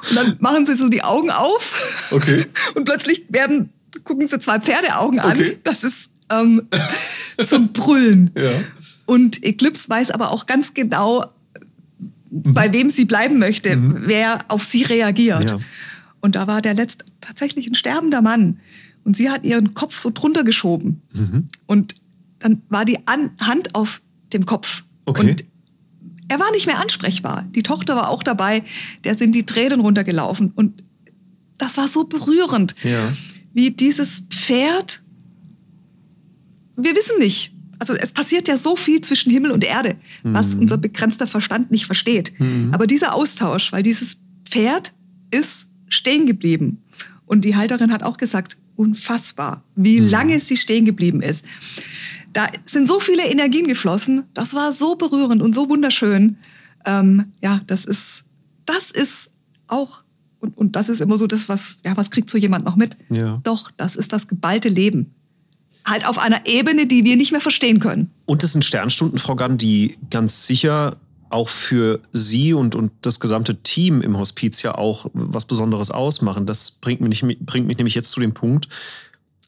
[0.10, 2.46] und dann machen sie so die Augen auf Okay.
[2.76, 3.70] und plötzlich werden,
[4.04, 5.32] gucken sie zwei Pferdeaugen an.
[5.38, 5.58] Okay.
[5.64, 6.68] Das ist ähm,
[7.44, 8.32] zum Brüllen.
[8.38, 8.52] Ja.
[9.06, 11.26] Und Eclipse weiß aber auch ganz genau,
[12.32, 13.78] bei wem sie bleiben möchte,
[14.08, 15.42] wer auf sie reagiert.
[15.54, 15.60] Mhm.
[15.60, 15.60] Ja.
[16.22, 18.60] Und da war der letzte tatsächlich ein sterbender Mann.
[19.04, 21.02] Und sie hat ihren Kopf so drunter geschoben.
[21.14, 21.48] Mhm.
[21.66, 21.96] Und
[22.40, 24.02] dann war die An Hand auf
[24.32, 24.84] dem Kopf.
[25.06, 25.32] Okay.
[25.32, 25.44] Und
[26.28, 27.46] er war nicht mehr ansprechbar.
[27.54, 28.64] Die Tochter war auch dabei.
[29.04, 30.52] Der sind die Tränen runtergelaufen.
[30.56, 30.84] Und
[31.58, 33.12] das war so berührend, Ja.
[33.54, 35.02] wie dieses Pferd.
[36.78, 37.51] Wir wissen nicht.
[37.82, 41.88] Also es passiert ja so viel zwischen Himmel und Erde, was unser begrenzter Verstand nicht
[41.88, 42.32] versteht.
[42.72, 44.94] Aber dieser Austausch, weil dieses Pferd
[45.32, 46.84] ist stehen geblieben.
[47.26, 51.44] Und die Halterin hat auch gesagt, unfassbar, wie lange sie stehen geblieben ist.
[52.34, 54.24] Da sind so viele Energien geflossen.
[54.36, 56.38] Das war so berührend und so wunderschön.
[56.86, 58.26] Ähm, ja, das ist,
[58.68, 59.32] das ist
[59.68, 60.04] auch,
[60.40, 62.96] und, und das ist immer so das, was, ja, was kriegt so jemand noch mit?
[63.10, 63.40] Ja.
[63.44, 65.14] Doch, das ist das geballte Leben.
[65.86, 68.12] Halt auf einer Ebene, die wir nicht mehr verstehen können.
[68.26, 70.98] Und es sind Sternstunden, Frau Gann, die ganz sicher
[71.30, 76.46] auch für Sie und, und das gesamte Team im Hospiz ja auch was Besonderes ausmachen.
[76.46, 78.68] Das bringt mich, bringt mich nämlich jetzt zu dem Punkt,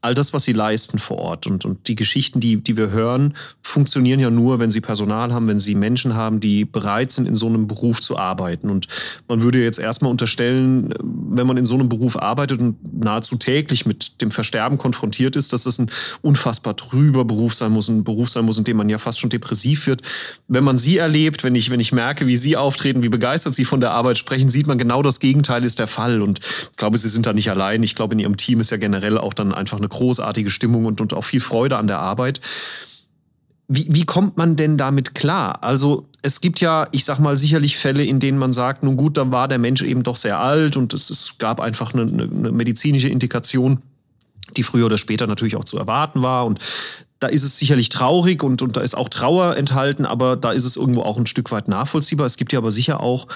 [0.03, 3.35] all das, was Sie leisten vor Ort und, und die Geschichten, die, die wir hören,
[3.61, 7.37] funktionieren ja nur, wenn Sie Personal haben, wenn Sie Menschen haben, die bereit sind, in
[7.37, 8.69] so einem Beruf zu arbeiten.
[8.69, 8.87] Und
[9.29, 13.85] man würde jetzt erstmal unterstellen, wenn man in so einem Beruf arbeitet und nahezu täglich
[13.85, 15.89] mit dem Versterben konfrontiert ist, dass das ein
[16.21, 19.29] unfassbar trüber Beruf sein muss, ein Beruf sein muss, in dem man ja fast schon
[19.29, 20.01] depressiv wird.
[20.49, 23.63] Wenn man Sie erlebt, wenn ich, wenn ich merke, wie Sie auftreten, wie begeistert Sie
[23.63, 26.21] von der Arbeit sprechen, sieht man genau das Gegenteil ist der Fall.
[26.21, 27.83] Und ich glaube, Sie sind da nicht allein.
[27.83, 31.01] Ich glaube, in Ihrem Team ist ja generell auch dann einfach eine großartige Stimmung und,
[31.01, 32.41] und auch viel Freude an der Arbeit.
[33.67, 35.63] Wie, wie kommt man denn damit klar?
[35.63, 39.17] Also es gibt ja, ich sag mal, sicherlich Fälle, in denen man sagt, nun gut,
[39.17, 42.51] dann war der Mensch eben doch sehr alt und es, es gab einfach eine, eine,
[42.51, 43.81] medizinische Indikation,
[44.55, 46.45] die früher oder später natürlich auch zu erwarten war.
[46.45, 46.59] Und
[47.19, 50.65] da ist es sicherlich traurig und, und da ist auch Trauer enthalten, aber da ist
[50.65, 52.25] es irgendwo auch ein Stück weit nachvollziehbar.
[52.25, 53.27] Es gibt ja aber sicher auch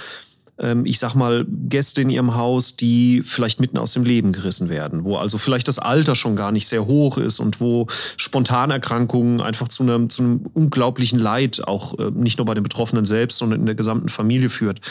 [0.85, 5.03] ich sag mal, Gäste in ihrem Haus, die vielleicht mitten aus dem Leben gerissen werden,
[5.03, 7.85] wo also vielleicht das Alter schon gar nicht sehr hoch ist und wo
[8.17, 13.05] Spontanerkrankungen einfach zu einem, zu einem unglaublichen Leid auch äh, nicht nur bei den Betroffenen
[13.05, 14.81] selbst, sondern in der gesamten Familie führt.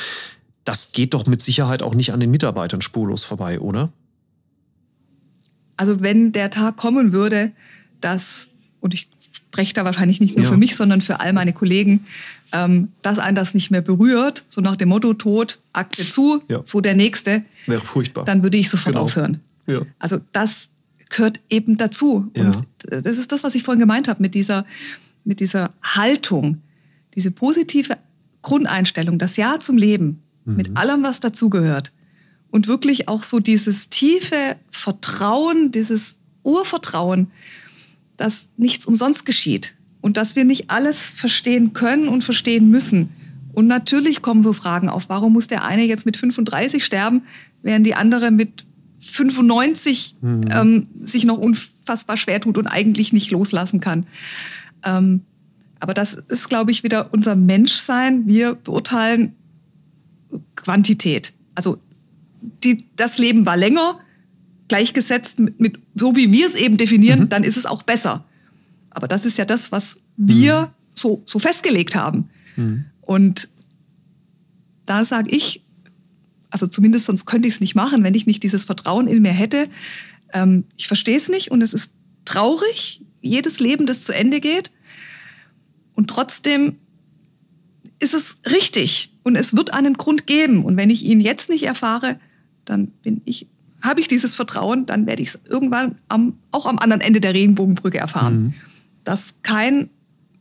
[0.62, 3.90] Das geht doch mit Sicherheit auch nicht an den Mitarbeitern spurlos vorbei, oder?
[5.76, 7.52] Also wenn der Tag kommen würde,
[8.00, 8.48] dass,
[8.80, 10.50] und ich spreche da wahrscheinlich nicht nur Ja.
[10.50, 12.06] für mich, sondern für all meine Kollegen,
[12.52, 16.60] ähm, dass einen das nicht mehr berührt, so nach dem Motto Tod, Akte zu, Ja.
[16.64, 18.24] so der Nächste, Wäre furchtbar.
[18.24, 19.04] dann würde ich sofort Genau.
[19.04, 19.40] aufhören.
[19.66, 19.82] ja.
[19.98, 20.68] Also das
[21.08, 22.30] gehört eben dazu.
[22.36, 22.46] Ja.
[22.46, 24.64] Und das ist das, was ich vorhin gemeint habe mit dieser,
[25.24, 26.62] mit dieser Haltung,
[27.14, 27.96] diese positive
[28.42, 31.92] Grundeinstellung, das Ja zum Leben, mit allem, was dazugehört.
[32.50, 37.30] Und wirklich auch so dieses tiefe Vertrauen, dieses Urvertrauen,
[38.16, 39.74] dass nichts umsonst geschieht
[40.06, 43.10] und dass wir nicht alles verstehen können und verstehen müssen.
[43.52, 47.22] Und natürlich kommen so Fragen auf, warum muss der eine jetzt mit 35 sterben,
[47.64, 48.66] während die andere mit
[49.00, 54.06] 95 ähm, sich noch unfassbar schwer tut und eigentlich nicht loslassen kann.
[54.84, 55.22] Ähm,
[55.80, 58.28] aber das ist, glaube ich, wieder unser Menschsein.
[58.28, 59.34] Wir beurteilen
[60.54, 61.32] Quantität.
[61.56, 61.78] Also
[62.62, 63.98] die, das Leben war länger,
[64.68, 68.24] gleichgesetzt mit, mit so wie wir es eben definieren, dann ist es auch besser.
[68.96, 72.30] Aber das ist ja das, was wir so, so festgelegt haben.
[73.02, 73.50] Und
[74.86, 75.62] da sage ich,
[76.48, 79.32] also zumindest sonst könnte ich es nicht machen, wenn ich nicht dieses Vertrauen in mir
[79.32, 79.68] hätte.
[80.32, 81.92] Ähm, ich verstehe es nicht und es ist
[82.24, 84.70] traurig, jedes Leben, das zu Ende geht.
[85.94, 86.76] Und trotzdem
[87.98, 90.64] ist es richtig und es wird einen Grund geben.
[90.64, 92.18] Und wenn ich ihn jetzt nicht erfahre,
[92.64, 93.46] dann bin ich,
[93.82, 97.34] habe ich dieses Vertrauen, dann werde ich es irgendwann am, auch am anderen Ende der
[97.34, 98.54] Regenbogenbrücke erfahren,
[99.06, 99.88] dass kein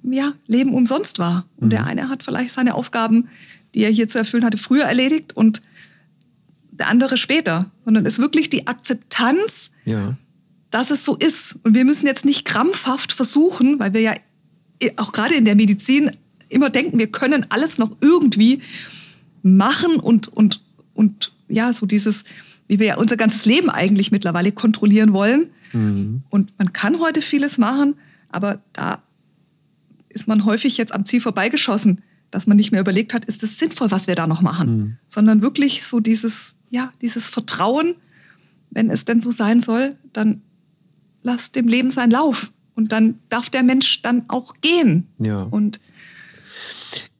[0.03, 1.45] ja, Leben umsonst war.
[1.57, 3.29] Und der eine hat vielleicht seine Aufgaben,
[3.73, 5.61] die er hier zu erfüllen hatte, früher erledigt und
[6.71, 7.71] der andere später.
[7.85, 10.17] Sondern es ist wirklich die Akzeptanz, Ja.
[10.71, 11.57] dass es so ist.
[11.63, 14.13] Und wir müssen jetzt nicht krampfhaft versuchen, weil wir ja
[14.97, 16.11] auch gerade in der Medizin
[16.49, 18.61] immer denken, wir können alles noch irgendwie
[19.43, 20.61] machen und, und,
[20.93, 22.23] und ja, so dieses,
[22.67, 25.49] wie wir ja unser ganzes Leben eigentlich mittlerweile kontrollieren wollen.
[25.71, 26.23] Mhm.
[26.29, 27.95] Und man kann heute vieles machen,
[28.35, 29.01] aber da
[30.09, 33.57] ist man häufig jetzt am Ziel vorbeigeschossen, dass man nicht mehr überlegt hat, ist es
[33.57, 34.97] sinnvoll, was wir da noch machen, mhm.
[35.07, 37.95] sondern wirklich so dieses, ja, dieses Vertrauen,
[38.71, 40.41] wenn es denn so sein soll, dann
[41.23, 45.07] lass dem Leben seinen Lauf und dann darf der Mensch dann auch gehen.
[45.17, 45.43] Ja.
[45.43, 45.79] Und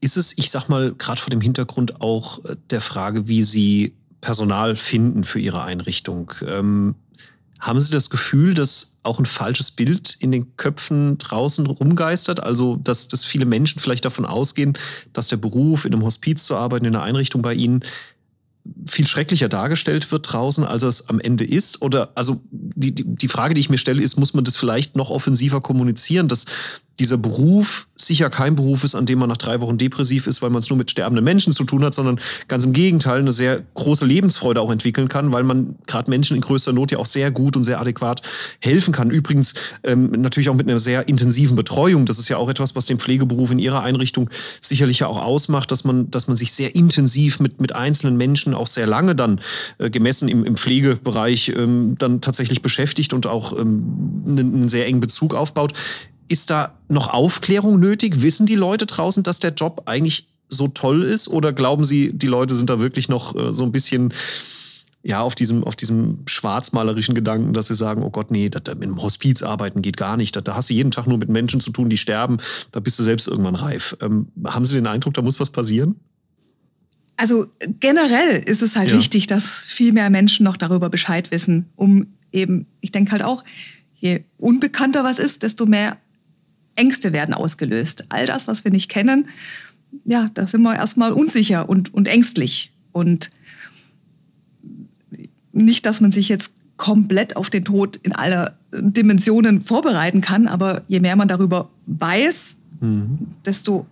[0.00, 3.94] ist es, ich sag mal, gerade vor dem Hintergrund auch äh, der Frage, wie Sie
[4.20, 6.32] Personal finden für Ihre Einrichtung?
[6.46, 6.94] Ähm,
[7.58, 12.42] haben Sie das Gefühl, dass auch ein falsches Bild in den Köpfen draußen rumgeistert?
[12.42, 14.76] Also, dass, dass viele Menschen vielleicht davon ausgehen,
[15.12, 17.82] dass der Beruf, in einem Hospiz zu arbeiten, in einer Einrichtung bei Ihnen,
[18.88, 21.82] viel schrecklicher dargestellt wird draußen, als es am Ende ist?
[21.82, 24.96] Oder also die, die, die Frage, die ich mir stelle, ist, muss man das vielleicht
[24.96, 26.46] noch offensiver kommunizieren, dass
[26.98, 30.50] dieser Beruf sicher kein Beruf ist, an dem man nach drei Wochen depressiv ist, weil
[30.50, 33.62] man es nur mit sterbenden Menschen zu tun hat, sondern ganz im Gegenteil eine sehr
[33.74, 37.30] große Lebensfreude auch entwickeln kann, weil man gerade Menschen in größter Not ja auch sehr
[37.30, 38.22] gut und sehr adäquat
[38.60, 39.10] helfen kann.
[39.10, 42.06] Übrigens ähm, natürlich auch mit einer sehr intensiven Betreuung.
[42.06, 44.30] Das ist ja auch etwas, was den Pflegeberuf in ihrer Einrichtung
[44.60, 48.54] sicherlich ja auch ausmacht, dass man, dass man sich sehr intensiv mit, mit einzelnen Menschen
[48.54, 49.40] auch sehr lange dann
[49.78, 54.86] äh, gemessen im, im Pflegebereich ähm, dann tatsächlich beschäftigt und auch ähm, einen, einen sehr
[54.86, 55.72] engen Bezug aufbaut.
[56.28, 58.22] Ist da noch Aufklärung nötig?
[58.22, 61.28] Wissen die Leute draußen, dass der Job eigentlich so toll ist?
[61.28, 64.12] Oder glauben Sie, die Leute sind da wirklich noch äh, so ein bisschen
[65.06, 68.82] ja, auf diesem, auf diesem schwarzmalerischen Gedanken, dass sie sagen, oh Gott, nee, das, mit
[68.82, 70.34] einem Hospiz arbeiten geht gar nicht.
[70.34, 72.38] Da, da, hast du jeden Tag nur mit Menschen zu tun, die sterben.
[72.72, 73.96] Da bist du selbst irgendwann reif.
[74.02, 75.94] Ähm, haben Sie den Eindruck, da muss was passieren?
[77.16, 77.46] Also
[77.78, 78.98] generell ist es halt ja.
[78.98, 83.44] wichtig, dass viel mehr Menschen noch darüber Bescheid wissen, um eben, ich denke halt auch,
[83.94, 85.98] je unbekannter was ist, desto mehr
[86.76, 88.04] Ängste werden ausgelöst.
[88.08, 89.28] All das, was wir nicht kennen,
[90.04, 92.72] ja, da sind wir erstmal unsicher und, und ängstlich.
[92.92, 93.30] Und
[95.52, 100.82] nicht, dass man sich jetzt komplett auf den Tod in aller Dimensionen vorbereiten kann, aber
[100.88, 103.18] je mehr man darüber weiß, mhm.
[103.44, 103.86] desto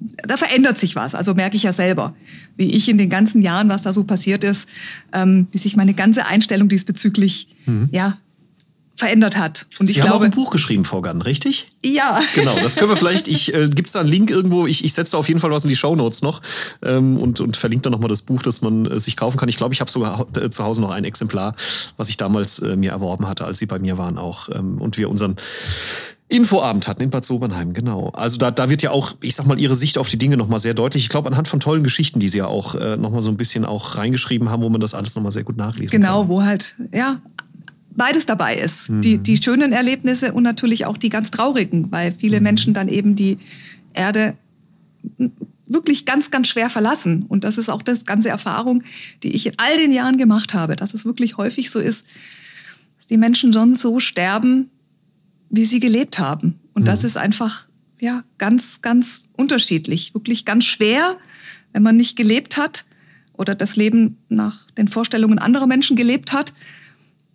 [0.00, 1.16] da verändert sich was.
[1.16, 2.14] Also merke ich ja selber,
[2.56, 4.68] wie ich in den ganzen Jahren, was da so passiert ist,
[5.12, 7.88] ähm, wie sich meine ganze Einstellung diesbezüglich mhm.
[7.90, 8.18] ja,
[8.98, 9.66] verändert hat.
[9.78, 11.70] Und Sie ich haben glaube, auch ein Buch geschrieben, Frau Gann, richtig?
[11.84, 12.20] Ja.
[12.34, 14.66] Genau, das können wir vielleicht, ich, äh, gibt es da einen Link irgendwo?
[14.66, 16.42] Ich, ich setze da auf jeden Fall was in die Show Notes noch
[16.82, 19.48] ähm, und, und verlinke da nochmal das Buch, das man äh, sich kaufen kann.
[19.48, 21.54] Ich glaube, ich habe sogar äh, zu Hause noch ein Exemplar,
[21.96, 24.48] was ich damals äh, mir erworben hatte, als Sie bei mir waren auch.
[24.48, 25.36] Ähm, und wir unseren
[26.26, 28.08] Infoabend hatten in Bad Sobernheim, genau.
[28.10, 30.58] Also da, da wird ja auch, ich sag mal, Ihre Sicht auf die Dinge nochmal
[30.58, 31.04] sehr deutlich.
[31.04, 33.64] Ich glaube, anhand von tollen Geschichten, die Sie ja auch äh, nochmal so ein bisschen
[33.64, 36.28] auch reingeschrieben haben, wo man das alles nochmal sehr gut nachlesen genau, kann.
[36.28, 37.22] Genau, wo halt, ja,
[37.98, 38.88] beides dabei ist.
[38.88, 39.00] Mhm.
[39.02, 42.44] Die, die schönen Erlebnisse und natürlich auch die ganz traurigen, weil viele mhm.
[42.44, 43.36] Menschen dann eben die
[43.92, 44.34] Erde
[45.66, 47.24] wirklich ganz, ganz schwer verlassen.
[47.28, 48.82] Und das ist auch das ganze Erfahrung,
[49.22, 52.06] die ich in all den Jahren gemacht habe, dass es wirklich häufig so ist,
[52.96, 54.70] dass die Menschen schon so sterben,
[55.50, 56.58] wie sie gelebt haben.
[56.72, 56.86] Und mhm.
[56.86, 57.68] das ist einfach
[58.00, 61.18] ja ganz, ganz unterschiedlich, wirklich ganz schwer,
[61.72, 62.86] wenn man nicht gelebt hat
[63.34, 66.54] oder das Leben nach den Vorstellungen anderer Menschen gelebt hat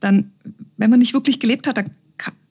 [0.03, 0.31] dann,
[0.77, 1.91] wenn man nicht wirklich gelebt hat, dann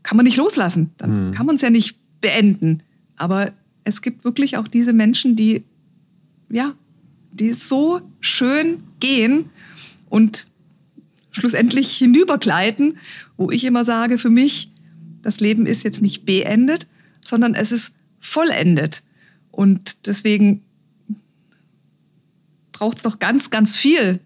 [0.02, 0.90] kann man nicht loslassen.
[0.96, 1.30] Dann mhm.
[1.32, 2.82] kann man es ja nicht beenden.
[3.16, 3.52] Aber
[3.84, 5.62] es gibt wirklich auch diese Menschen, die,
[6.50, 6.74] ja,
[7.32, 9.50] die so schön gehen
[10.08, 10.48] und
[11.30, 12.98] schlussendlich hinübergleiten,
[13.36, 14.70] wo ich immer sage, für mich,
[15.22, 16.86] das Leben ist jetzt nicht beendet,
[17.24, 19.02] sondern es ist vollendet.
[19.50, 20.62] Und deswegen
[22.72, 24.20] braucht es doch ganz, ganz viel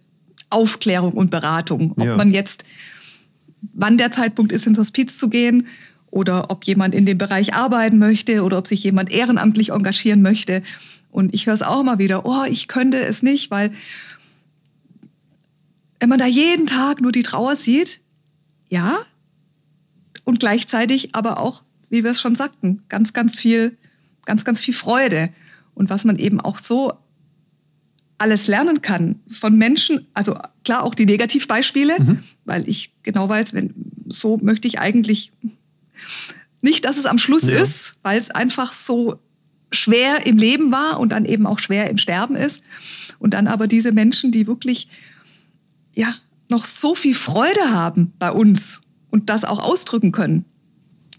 [0.50, 1.92] Aufklärung und Beratung.
[1.92, 2.16] Ob ja.
[2.16, 2.64] man jetzt
[3.72, 5.66] wann der Zeitpunkt ist, ins Hospiz zu gehen
[6.10, 10.62] oder ob jemand in dem Bereich arbeiten möchte oder ob sich jemand ehrenamtlich engagieren möchte.
[11.10, 13.72] Und ich höre es auch immer wieder, oh, ich könnte es nicht, weil
[16.00, 18.00] wenn man da jeden Tag nur die Trauer sieht,
[18.68, 18.98] ja,
[20.24, 23.76] und gleichzeitig aber auch, wie wir es schon sagten, ganz, ganz viel,
[24.24, 25.30] ganz, ganz viel Freude.
[25.74, 26.94] Und was man eben auch so
[28.18, 30.36] alles lernen kann von Menschen, also
[30.66, 32.18] klar auch die Negativbeispiele, mhm.
[32.44, 33.72] weil ich genau weiß, wenn
[34.08, 35.32] so möchte ich eigentlich
[36.60, 37.56] nicht, dass es am Schluss ja.
[37.56, 39.18] ist, weil es einfach so
[39.72, 42.60] schwer im Leben war und dann eben auch schwer im Sterben ist.
[43.18, 44.88] Und dann aber diese Menschen, die wirklich
[45.94, 46.12] ja
[46.48, 50.44] noch so viel Freude haben bei uns und das auch ausdrücken können.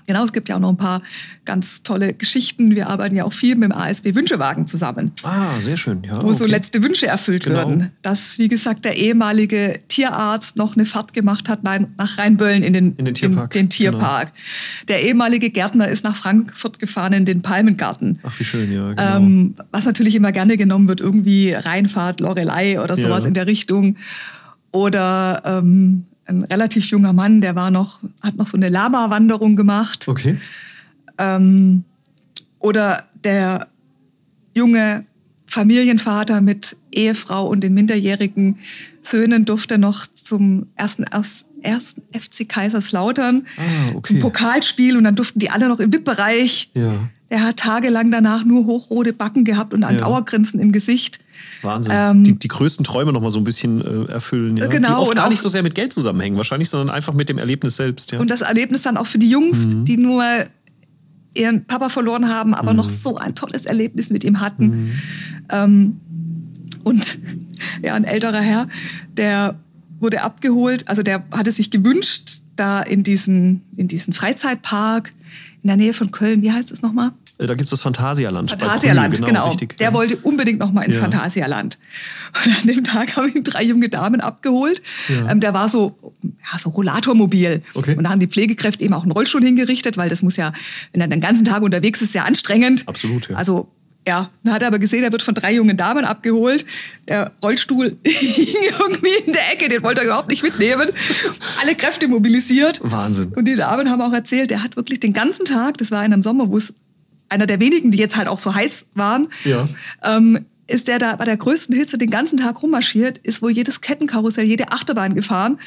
[0.08, 1.01] Genau, es gibt ja auch noch ein paar
[1.43, 2.74] ganz tolle Geschichten.
[2.76, 5.12] Wir arbeiten ja auch viel mit dem ASB Wünschewagen zusammen.
[5.24, 6.01] Ah, sehr schön.
[6.03, 6.38] Ja, wo okay.
[6.38, 7.58] so letzte Wünsche erfüllt Genau.
[7.58, 7.91] würden.
[8.01, 12.95] Dass, wie gesagt, der ehemalige Tierarzt noch eine Fahrt gemacht hat nach Rheinböllen in den,
[12.95, 14.32] In den Tierpark, den Tierpark.
[14.88, 18.20] Der ehemalige Gärtner ist nach Frankfurt gefahren in den Palmengarten.
[18.24, 18.93] Ach, wie schön, ja.
[18.93, 19.18] Genau.
[19.18, 23.28] Ähm, was natürlich immer gerne genommen wird, irgendwie Rheinfahrt, Lorelei oder sowas Ja.
[23.28, 23.97] in der Richtung.
[24.72, 30.07] Oder ähm, ein relativ junger Mann, der war noch, hat noch so eine Lama-Wanderung gemacht.
[30.07, 30.38] okay.
[31.17, 31.84] Ähm,
[32.59, 33.67] oder der
[34.53, 35.05] junge
[35.47, 38.57] Familienvater mit Ehefrau und den minderjährigen
[39.01, 44.19] Söhnen durfte noch zum ersten, erst, ersten FC Kaiserslautern Ah, zum okay.
[44.19, 46.69] Pokalspiel und dann durften die alle noch im VIP-Bereich.
[46.73, 50.01] Ja, Der hat tagelang danach nur hochrote Backen gehabt und ein Ja.
[50.01, 51.19] Dauergrinsen im Gesicht.
[51.64, 51.94] Wahnsinn.
[51.96, 54.58] Ähm, die, die größten Träume noch mal so ein bisschen äh, erfüllen.
[54.58, 54.68] Ja?
[54.68, 57.30] Genau, Die oft gar auch- nicht so sehr mit Geld zusammenhängen, wahrscheinlich, sondern einfach mit
[57.30, 58.12] dem Erlebnis selbst.
[58.12, 58.20] Ja?
[58.20, 59.86] Und das Erlebnis dann auch für die Jungs, Mhm.
[59.86, 60.24] die nur
[61.34, 62.78] ihren Papa verloren haben, aber Mhm.
[62.78, 64.92] noch so ein tolles Erlebnis mit ihm hatten.
[65.50, 66.00] Ähm,
[66.84, 67.20] und
[67.84, 68.68] ja, ein älterer Herr,
[69.16, 69.60] der
[70.00, 75.12] wurde abgeholt, also der hatte sich gewünscht, da in diesen, in diesen Freizeitpark
[75.64, 77.12] in der Nähe von Köln, wie heißt es nochmal?
[77.39, 78.49] Äh, da gibt es das Phantasialand.
[78.49, 79.47] Phantasialand, Krühl, genau.
[79.47, 79.93] Richtig, der ja.
[79.93, 81.01] wollte unbedingt noch mal ins Ja.
[81.01, 81.78] Phantasialand.
[82.45, 84.82] Und an dem Tag haben ihn drei junge Damen abgeholt.
[85.10, 85.32] Ja.
[85.32, 87.62] Ähm, der war so, ja, so Rollatormobil.
[87.74, 87.95] Okay.
[87.95, 90.53] Und da haben die Pflegekräfte eben auch einen Rollstuhl hingerichtet, weil das muss ja,
[90.91, 92.88] wenn er den ganzen Tag unterwegs ist, sehr anstrengend.
[92.88, 93.38] Absolut, ja.
[93.38, 93.70] Also
[94.08, 96.66] ja, dann hat er aber gesehen, er wird von drei jungen Damen abgeholt.
[97.08, 98.47] Der Rollstuhl hing
[98.80, 100.89] irgendwie in der Ecke, den wollte er überhaupt nicht mitnehmen.
[101.62, 102.80] Alle Kräfte mobilisiert.
[102.84, 103.34] Wahnsinn.
[103.36, 106.14] Und die Damen haben auch erzählt, er hat wirklich den ganzen Tag, das war in
[106.14, 106.74] einem Sommer, wo es
[107.30, 109.68] einer der wenigen, die jetzt halt auch so heiß waren, Ja.
[110.03, 113.82] ähm, ist der da bei der größten Hitze den ganzen Tag rummarschiert, ist wohl jedes
[113.82, 115.60] Kettenkarussell, jede Achterbahn gefahren.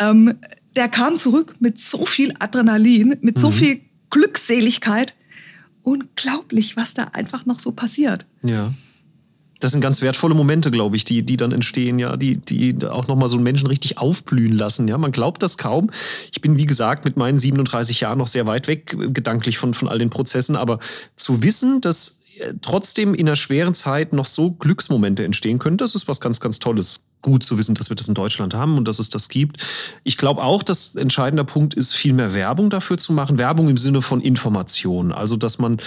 [0.00, 0.34] Ähm,
[0.76, 3.40] der kam zurück mit so viel Adrenalin, mit Mhm.
[3.40, 3.80] so viel
[4.10, 5.14] Glückseligkeit.
[5.82, 8.26] Unglaublich, was da einfach noch so passiert.
[8.42, 8.72] Ja.
[9.62, 13.06] Das sind ganz wertvolle Momente, glaube ich, die, die dann entstehen, ja, die, die auch
[13.06, 14.88] nochmal so einen Menschen richtig aufblühen lassen.
[14.88, 15.90] Ja, man glaubt das kaum.
[16.32, 19.72] Ich bin, wie gesagt, mit meinen 37 Jahren noch sehr weit weg, äh, gedanklich von,
[19.72, 20.56] von all den Prozessen.
[20.56, 20.80] Aber
[21.14, 25.94] zu wissen, dass äh, trotzdem in einer schweren Zeit noch so Glücksmomente entstehen können, das
[25.94, 27.04] ist was ganz, ganz Tolles.
[27.22, 29.64] Gut zu wissen, dass wir das in Deutschland haben und dass es das gibt.
[30.02, 33.38] Ich glaube auch, dass entscheidender Punkt ist, viel mehr Werbung dafür zu machen.
[33.38, 35.12] Werbung im Sinne von Information.
[35.12, 35.78] Also, dass man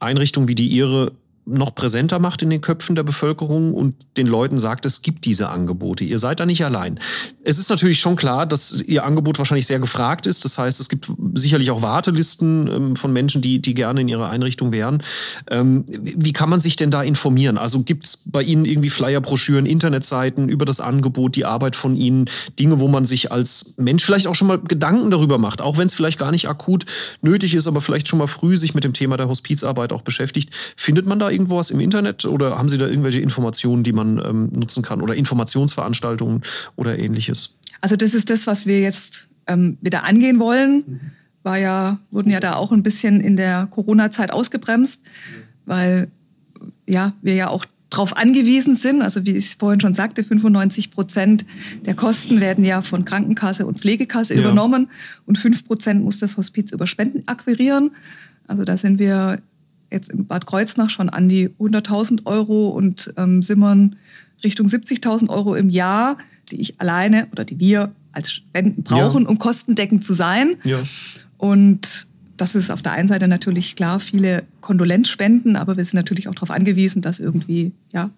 [0.00, 1.12] Einrichtungen wie die Ihre
[1.44, 5.48] noch präsenter macht in den Köpfen der Bevölkerung und den Leuten sagt, es gibt diese
[5.48, 6.04] Angebote.
[6.04, 7.00] Ihr seid da nicht allein.
[7.42, 10.44] Es ist natürlich schon klar, dass Ihr Angebot wahrscheinlich sehr gefragt ist.
[10.44, 14.30] Das heißt, es gibt sicherlich auch Wartelisten ähm, von Menschen, die, die gerne in Ihrer
[14.30, 15.02] Einrichtung wären.
[15.50, 17.58] Ähm, wie kann man sich denn da informieren?
[17.58, 21.96] Also gibt es bei Ihnen irgendwie Flyer, Broschüren, Internetseiten über das Angebot, die Arbeit von
[21.96, 22.26] Ihnen,
[22.58, 25.86] Dinge, wo man sich als Mensch vielleicht auch schon mal Gedanken darüber macht, auch wenn
[25.86, 26.84] es vielleicht gar nicht akut
[27.20, 30.54] nötig ist, aber vielleicht schon mal früh sich mit dem Thema der Hospizarbeit auch beschäftigt.
[30.76, 34.18] Findet man da irgendwo was im Internet oder haben Sie da irgendwelche Informationen, die man
[34.24, 36.42] ähm, nutzen kann oder Informationsveranstaltungen
[36.76, 37.56] oder ähnliches?
[37.80, 41.12] Also das ist das, was wir jetzt ähm, wieder angehen wollen.
[41.42, 45.00] War ja, wurden ja da auch ein bisschen in der Corona-Zeit ausgebremst,
[45.66, 46.08] weil
[46.88, 49.02] ja, wir ja auch darauf angewiesen sind.
[49.02, 51.44] Also wie ich es vorhin schon sagte, 95 Prozent
[51.84, 54.40] der Kosten werden ja von Krankenkasse und Pflegekasse Ja.
[54.40, 54.88] übernommen
[55.26, 57.90] und 5 Prozent muss das Hospiz über Spenden akquirieren.
[58.46, 59.40] Also da sind wir
[59.90, 63.96] jetzt in Bad Kreuznach schon an die 100.000 Euro und ähm, Simmern
[64.42, 66.16] Richtung 70.000 Euro im Jahr,
[66.50, 69.28] die ich alleine oder die wir als Spenden brauchen, Ja.
[69.28, 70.56] um kostendeckend zu sein.
[70.64, 70.82] Ja.
[71.42, 76.28] Und das ist auf der einen Seite natürlich klar, viele Kondolenzspenden, aber wir sind natürlich
[76.28, 78.10] auch darauf angewiesen, dass irgendwie, ja,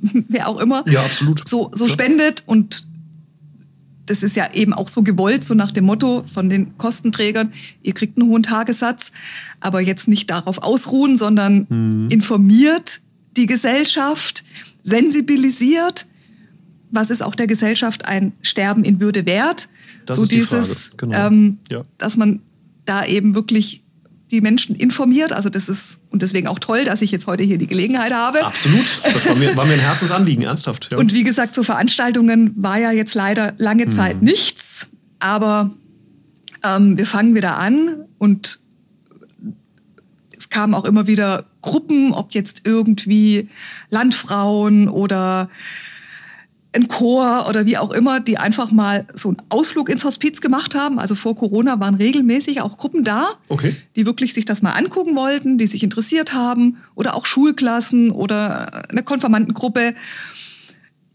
[0.28, 1.04] wer auch immer Ja,
[1.44, 2.42] so, so spendet.
[2.46, 2.84] Und
[4.06, 7.52] das ist ja eben auch so gewollt, so nach dem Motto von den Kostenträgern,
[7.84, 9.12] ihr kriegt einen hohen Tagessatz,
[9.60, 12.08] aber jetzt nicht darauf ausruhen, sondern Mhm.
[12.10, 13.00] informiert
[13.36, 14.42] die Gesellschaft,
[14.82, 16.06] sensibilisiert,
[16.90, 19.68] was ist auch der Gesellschaft ein Sterben in Würde wert.
[20.06, 21.26] Das so ist die dieses, Frage, genau.
[21.28, 21.84] ähm, Ja.
[21.98, 22.40] dass man
[22.84, 23.84] da eben wirklich
[24.30, 25.32] die Menschen informiert.
[25.32, 28.44] Also das ist und deswegen auch toll, dass ich jetzt heute hier die Gelegenheit habe.
[28.44, 28.84] Absolut.
[29.02, 30.90] Das war mir, war mir ein Herzensanliegen, ernsthaft.
[30.92, 30.98] Ja.
[30.98, 34.88] Und wie gesagt, zu Veranstaltungen war ja jetzt leider lange Zeit nichts.
[35.18, 35.70] Aber
[36.62, 38.60] ähm, wir fangen wieder an und
[40.36, 43.48] es kamen auch immer wieder Gruppen, ob jetzt irgendwie
[43.90, 45.48] Landfrauen oder
[46.74, 50.74] ein Chor oder wie auch immer, die einfach mal so einen Ausflug ins Hospiz gemacht
[50.74, 50.98] haben.
[50.98, 53.76] Also vor Corona waren regelmäßig auch Gruppen da, okay.
[53.96, 58.88] die wirklich sich das mal angucken wollten, die sich interessiert haben oder auch Schulklassen oder
[58.90, 59.94] eine Konfirmandengruppe.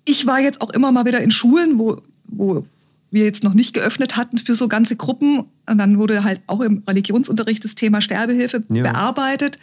[0.06, 2.66] Ich war jetzt auch immer mal wieder in Schulen, wo, wo
[3.12, 5.46] wir jetzt noch nicht geöffnet hatten für so ganze Gruppen.
[5.68, 8.84] Und dann wurde halt auch im Religionsunterricht das Thema Sterbehilfe ja.
[8.84, 9.58] bearbeitet.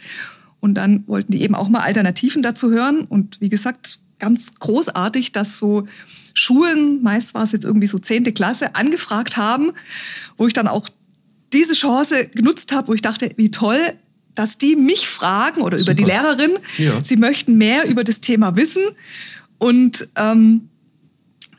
[0.59, 3.05] Und dann wollten die eben auch mal Alternativen dazu hören.
[3.05, 5.87] Und wie gesagt, ganz großartig, dass so
[6.33, 9.71] Schulen, meist war es jetzt irgendwie so zehnte Klasse, angefragt haben,
[10.37, 10.89] wo ich dann auch
[11.53, 13.93] diese Chance genutzt habe, wo ich dachte, wie toll,
[14.35, 15.91] dass die mich fragen oder Super.
[15.91, 16.59] über die Lehrerin.
[16.77, 17.03] Ja.
[17.03, 18.83] Sie möchten mehr über das Thema wissen.
[19.57, 20.69] Und ähm,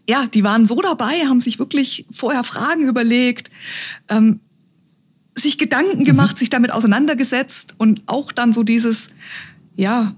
[0.09, 3.51] ja, die waren so dabei, haben sich wirklich vorher Fragen überlegt,
[4.09, 4.41] ähm,
[5.35, 6.39] sich Gedanken gemacht, mhm.
[6.39, 9.09] sich damit auseinandergesetzt und auch dann so dieses,
[9.77, 10.15] ja,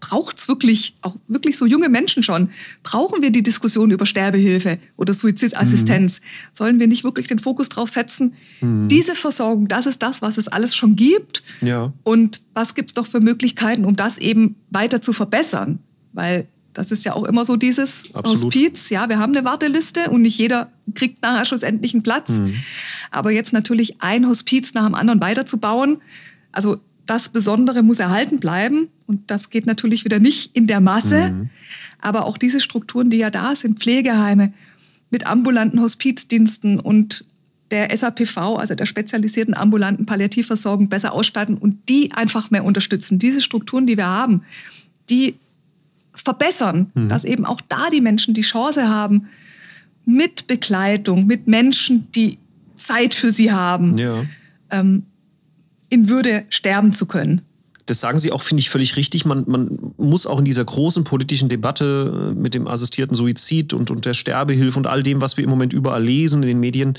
[0.00, 2.50] braucht es wirklich, auch wirklich so junge Menschen schon,
[2.82, 6.20] brauchen wir die Diskussion über Sterbehilfe oder Suizidassistenz?
[6.20, 6.24] Mhm.
[6.52, 8.34] Sollen wir nicht wirklich den Fokus drauf setzen?
[8.60, 8.88] Mhm.
[8.88, 11.42] Diese Versorgung, das ist das, was es alles schon gibt.
[11.62, 11.92] Ja.
[12.02, 15.78] Und was gibt es doch für Möglichkeiten, um das eben weiter zu verbessern?
[16.12, 18.54] Weil das ist ja auch immer so dieses Absolut.
[18.54, 18.90] Hospiz.
[18.90, 22.30] Ja, wir haben eine Warteliste und nicht jeder kriegt nachher schlussendlich einen Platz.
[22.30, 22.54] Mhm.
[23.10, 25.98] Aber jetzt natürlich ein Hospiz nach dem anderen weiterzubauen,
[26.52, 28.88] also das Besondere muss erhalten bleiben.
[29.06, 31.30] Und das geht natürlich wieder nicht in der Masse.
[31.30, 31.50] Mhm.
[32.00, 34.52] Aber auch diese Strukturen, die ja da sind, Pflegeheime
[35.10, 37.24] mit ambulanten Hospizdiensten und
[37.70, 43.18] der SAPV, also der spezialisierten ambulanten Palliativversorgung, besser ausstatten und die einfach mehr unterstützen.
[43.18, 44.42] Diese Strukturen, die wir haben,
[45.08, 45.36] die
[46.12, 47.08] verbessern, mhm.
[47.08, 49.28] dass eben auch da die Menschen die Chance haben,
[50.04, 52.38] mit Begleitung, mit Menschen, die
[52.76, 54.24] Zeit für sie haben, ja.
[54.70, 55.04] ähm,
[55.90, 57.42] in Würde sterben zu können.
[57.86, 59.24] Das sagen Sie auch, finde ich, völlig richtig.
[59.24, 64.06] Man, man muss auch in dieser großen politischen Debatte mit dem assistierten Suizid und, und
[64.06, 66.94] der Sterbehilfe und all dem, was wir im Moment überall lesen in den Medien,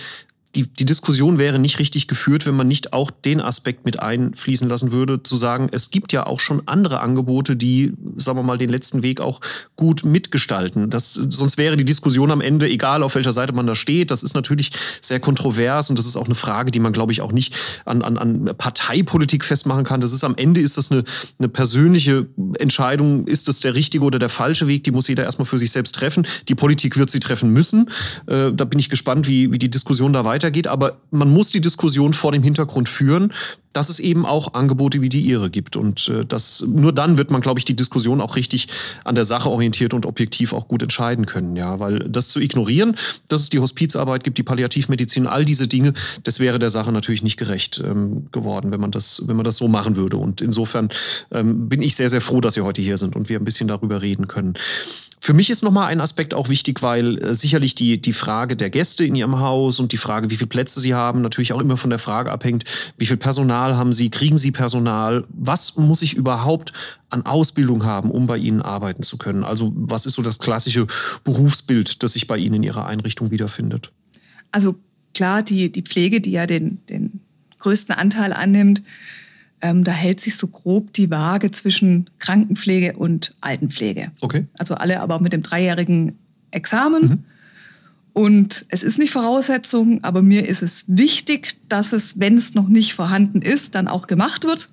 [0.56, 4.68] die, die Diskussion wäre nicht richtig geführt, wenn man nicht auch den Aspekt mit einfließen
[4.68, 8.58] lassen würde, zu sagen, es gibt ja auch schon andere Angebote, die, sagen wir mal,
[8.58, 9.40] den letzten Weg auch
[9.78, 10.90] gut mitgestalten.
[10.90, 14.24] Das, sonst wäre die Diskussion am Ende, egal auf welcher Seite man da steht, das
[14.24, 17.32] ist natürlich sehr kontrovers und das ist auch eine Frage, die man, glaube ich, auch
[17.32, 20.02] nicht an, an, an Parteipolitik festmachen kann.
[20.02, 21.04] Das ist am Ende ist das eine,
[21.40, 22.28] eine persönliche
[22.60, 25.72] Entscheidung, ist das der richtige oder der falsche Weg, die muss jeder erstmal für sich
[25.72, 26.28] selbst treffen.
[26.50, 27.90] Die Politik wird sie treffen müssen.
[28.28, 30.68] Äh, da bin ich gespannt, wie, wie die Diskussion da weiter weitergeht.
[30.68, 33.32] Aber man muss die Diskussion vor dem Hintergrund führen,
[33.74, 35.76] dass es eben auch Angebote wie die Ihre gibt.
[35.76, 38.68] Und äh, das, nur dann wird man, glaube ich, die Diskussion auch richtig
[39.06, 41.56] an der Sache orientiert und objektiv auch gut entscheiden können.
[41.56, 42.96] Ja, weil das zu ignorieren,
[43.30, 47.24] dass es die Hospizarbeit gibt, die Palliativmedizin, all diese Dinge, das wäre der Sache natürlich
[47.24, 50.18] nicht gerecht ähm, geworden, wenn man das, wenn man das so machen würde.
[50.18, 50.90] Und insofern
[51.32, 53.70] ähm, bin ich sehr, sehr froh, dass Sie heute hier sind und wir ein bisschen
[53.70, 54.56] darüber reden können.
[55.24, 58.72] Für mich ist nochmal ein Aspekt auch wichtig, weil äh, sicherlich die, die Frage der
[58.72, 61.78] Gäste in ihrem Haus und die Frage, wie viele Plätze sie haben, natürlich auch immer
[61.78, 62.64] von der Frage abhängt,
[62.98, 66.74] wie viel Personal haben sie, kriegen sie Personal, was muss ich überhaupt
[67.12, 69.44] an Ausbildung haben, um bei ihnen arbeiten zu können?
[69.44, 70.88] Also was ist so das klassische
[71.24, 73.92] Berufsbild, das sich bei ihnen in ihrer Einrichtung wiederfindet?
[74.52, 74.74] Also
[75.14, 77.20] klar, die, die Pflege, die ja den, den
[77.60, 78.82] größten Anteil annimmt,
[79.62, 84.12] ähm, da hält sich so grob die Waage zwischen Krankenpflege und Altenpflege.
[84.22, 84.48] Okay.
[84.58, 86.18] Also alle aber mit dem dreijährigen
[86.52, 87.02] Examen.
[87.02, 87.24] Mhm.
[88.14, 92.68] Und es ist nicht Voraussetzung, aber mir ist es wichtig, dass es, wenn es noch
[92.68, 94.70] nicht vorhanden ist, dann auch gemacht wird.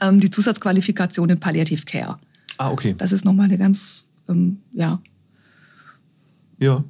[0.00, 2.18] Ähm, die Zusatzqualifikation in Palliative Care.
[2.56, 2.94] Ah, okay.
[2.96, 5.02] Das ist nochmal eine ganz, ähm, ja.
[6.58, 6.84] Ja.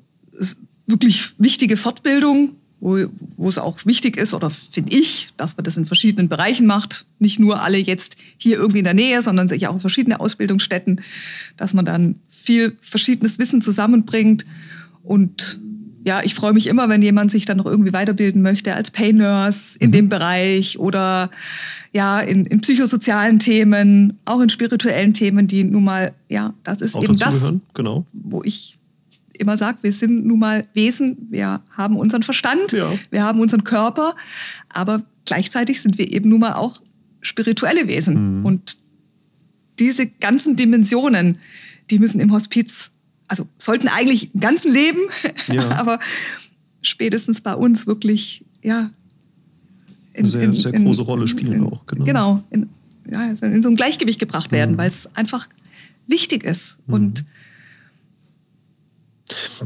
[0.87, 2.99] Wirklich wichtige Fortbildung, wo,
[3.37, 7.05] wo es auch wichtig ist, oder finde ich, dass man das in verschiedenen Bereichen macht.
[7.19, 11.03] Nicht nur alle jetzt hier irgendwie in der Nähe, sondern sich auch in verschiedene Ausbildungsstätten,
[11.57, 14.47] dass man dann viel verschiedenes Wissen zusammenbringt.
[15.03, 15.61] Und
[16.07, 19.17] ja, ich freue mich immer, wenn jemand sich dann noch irgendwie weiterbilden möchte als Pain
[19.17, 19.93] Nurse in mhm.
[19.93, 21.31] dem Bereich oder
[21.93, 26.95] ja, in, in, psychosozialen Themen, auch in spirituellen Themen, die nun mal, ja, das ist
[26.95, 28.07] auch eben das, genau.
[28.13, 28.79] wo ich
[29.41, 32.93] immer sagt, wir sind nun mal Wesen, wir haben unseren Verstand, ja.
[33.11, 34.15] wir haben unseren Körper,
[34.69, 36.81] aber gleichzeitig sind wir eben nun mal auch
[37.23, 38.41] spirituelle Wesen.
[38.41, 38.47] Mhm.
[38.47, 38.77] Und
[39.79, 41.39] diese ganzen Dimensionen,
[41.91, 42.91] die müssen im Hospiz,
[43.29, 45.01] also sollten eigentlich im ganzen Leben,
[45.49, 45.71] ja.
[45.71, 45.99] aber
[46.83, 48.91] spätestens bei uns wirklich, ja.
[50.13, 52.05] In, sehr, in, sehr große in, Rolle spielen auch, genau.
[52.05, 52.69] Genau, in,
[53.11, 54.79] ja, in so ein Gleichgewicht gebracht werden, mhm.
[54.79, 55.49] weil es einfach
[56.07, 56.79] wichtig ist.
[56.87, 56.95] Mhm.
[56.95, 57.25] Und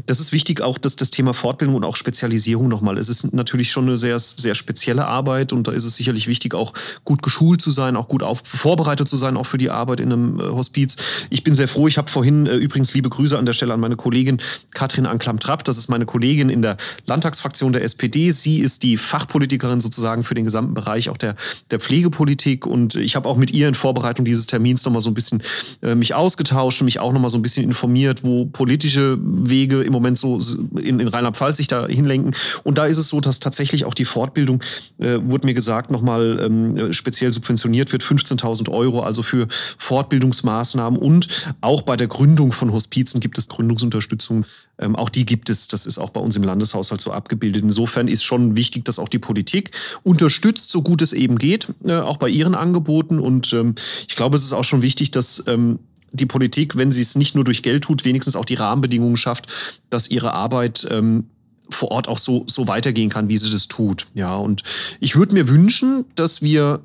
[0.05, 2.97] das ist wichtig, auch dass das Thema Fortbildung und auch Spezialisierung nochmal.
[2.97, 6.53] Es ist natürlich schon eine sehr, sehr spezielle Arbeit und da ist es sicherlich wichtig,
[6.53, 9.99] auch gut geschult zu sein, auch gut auf, vorbereitet zu sein, auch für die Arbeit
[9.99, 10.95] in einem äh, Hospiz.
[11.29, 13.79] Ich bin sehr froh, ich habe vorhin äh, übrigens liebe Grüße an der Stelle an
[13.79, 14.41] meine Kollegin
[14.73, 15.63] Katrin Anklam-Trapp.
[15.63, 18.31] Das ist meine Kollegin in der Landtagsfraktion der SPD.
[18.31, 21.35] Sie ist die Fachpolitikerin sozusagen für den gesamten Bereich auch der,
[21.71, 25.13] der Pflegepolitik und ich habe auch mit ihr in Vorbereitung dieses Termins nochmal so ein
[25.13, 25.41] bisschen
[25.81, 29.93] äh, mich ausgetauscht, mich auch nochmal so ein bisschen informiert, wo politische Wege Wege im
[29.93, 30.37] Moment so
[30.77, 32.35] in, in Rheinland-Pfalz sich da hinlenken.
[32.63, 34.61] Und da ist es so, dass tatsächlich auch die Fortbildung,
[34.99, 39.47] äh, wurde mir gesagt, nochmal ähm, speziell subventioniert wird, 15.000 Euro, also für
[39.77, 40.99] Fortbildungsmaßnahmen.
[40.99, 41.27] Und
[41.61, 44.45] auch bei der Gründung von Hospizen gibt es Gründungsunterstützung.
[44.77, 47.63] Ähm, auch die gibt es, das ist auch bei uns im Landeshaushalt so abgebildet.
[47.63, 49.71] Insofern ist schon wichtig, dass auch die Politik
[50.03, 53.19] unterstützt, so gut es eben geht, äh, auch bei ihren Angeboten.
[53.19, 53.75] Und ähm,
[54.07, 55.79] ich glaube, es ist auch schon wichtig, dass ähm,
[56.15, 59.47] die Politik, wenn sie es nicht nur durch Geld tut, wenigstens auch die Rahmenbedingungen schafft,
[59.89, 61.25] dass ihre Arbeit ähm,
[61.69, 64.07] vor Ort auch so, so weitergehen kann, wie sie das tut.
[64.13, 64.63] Ja, und
[64.99, 66.81] ich würde mir wünschen, dass wir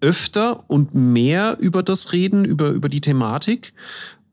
[0.00, 3.72] öfter und mehr über das reden, über, über die Thematik.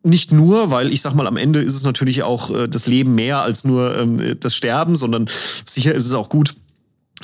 [0.04, 3.16] Nicht nur, weil ich sag mal, am Ende ist es natürlich auch äh, das Leben
[3.16, 5.28] mehr als nur ähm, das Sterben, sondern
[5.66, 6.56] sicher ist es auch gut,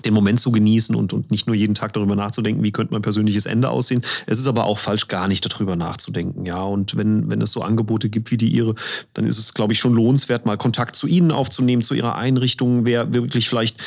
[0.05, 3.01] den Moment zu genießen und, und nicht nur jeden Tag darüber nachzudenken, wie könnte mein
[3.01, 4.01] persönliches Ende aussehen.
[4.25, 6.45] Es ist aber auch falsch, gar nicht darüber nachzudenken.
[6.45, 8.75] Ja, und wenn, wenn es so Angebote gibt wie die Ihre,
[9.13, 12.85] dann ist es, glaube ich, schon lohnenswert, mal Kontakt zu Ihnen aufzunehmen, zu Ihrer Einrichtung,
[12.85, 13.77] wer wirklich vielleicht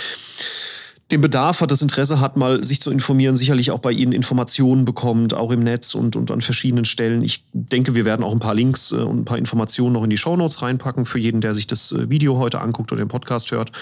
[1.10, 4.84] den Bedarf hat, das Interesse hat, mal sich zu informieren, sicherlich auch bei Ihnen Informationen
[4.84, 7.22] bekommt, auch im Netz und, und an verschiedenen Stellen.
[7.22, 10.10] Ich denke, wir werden auch ein paar Links äh, und ein paar Informationen noch in
[10.10, 13.50] die Shownotes reinpacken für jeden, der sich das äh, Video heute anguckt oder den Podcast
[13.50, 13.72] hört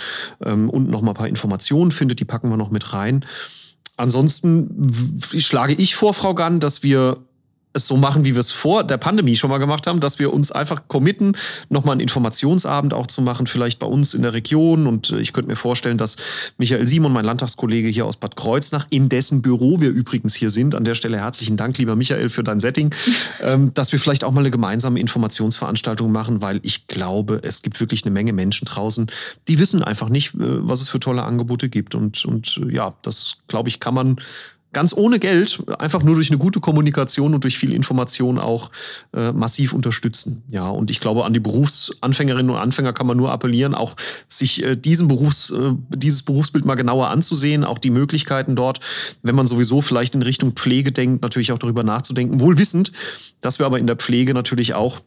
[0.44, 3.24] ähm, und noch mal ein paar Informationen findet, die packen wir noch mit rein.
[3.96, 4.88] Ansonsten
[5.36, 7.18] schlage ich vor, Frau Gann, dass wir
[7.78, 10.32] es so machen, wie wir es vor der Pandemie schon mal gemacht haben, dass wir
[10.32, 11.36] uns einfach committen,
[11.68, 14.86] nochmal einen Informationsabend auch zu machen, vielleicht bei uns in der Region.
[14.86, 16.16] Und äh, ich könnte mir vorstellen, dass
[16.58, 20.74] Michael Simon, mein Landtagskollege hier aus Bad Kreuznach, in dessen Büro wir übrigens hier sind,
[20.74, 22.94] an der Stelle herzlichen Dank, lieber Michael, für dein Setting,
[23.42, 27.80] ähm, dass wir vielleicht auch mal eine gemeinsame Informationsveranstaltung machen, weil ich glaube, es gibt
[27.80, 29.10] wirklich eine Menge Menschen draußen,
[29.48, 31.94] die wissen einfach nicht, äh, was es für tolle Angebote gibt.
[31.94, 34.16] Und, und äh, ja, das, glaube ich, kann man
[34.72, 38.70] ganz ohne Geld, einfach nur durch eine gute Kommunikation und durch viel Information auch
[39.14, 40.42] äh, massiv unterstützen.
[40.50, 43.96] Ja, und ich glaube, an die Berufsanfängerinnen und Anfänger kann man nur appellieren, auch
[44.28, 48.80] sich äh, diesen Berufs, äh, dieses Berufsbild mal genauer anzusehen, auch die Möglichkeiten dort,
[49.22, 52.92] wenn man sowieso vielleicht in Richtung Pflege denkt, natürlich auch darüber nachzudenken, wohl wissend,
[53.40, 55.00] dass wir aber in der Pflege natürlich auch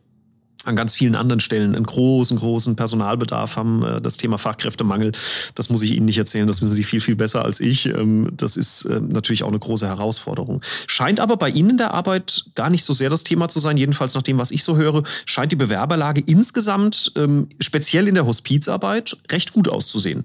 [0.65, 3.83] an ganz vielen anderen Stellen einen großen, großen Personalbedarf haben.
[3.83, 5.11] Äh, das Thema Fachkräftemangel,
[5.55, 7.87] das muss ich Ihnen nicht erzählen, das wissen Sie viel, viel besser als ich.
[7.87, 10.61] Ähm, das ist äh, natürlich auch eine große Herausforderung.
[10.87, 13.77] Scheint aber bei Ihnen in der Arbeit gar nicht so sehr das Thema zu sein,
[13.77, 18.25] jedenfalls nach dem, was ich so höre, scheint die Bewerberlage insgesamt, ähm, speziell in der
[18.25, 20.23] Hospizarbeit, recht gut auszusehen.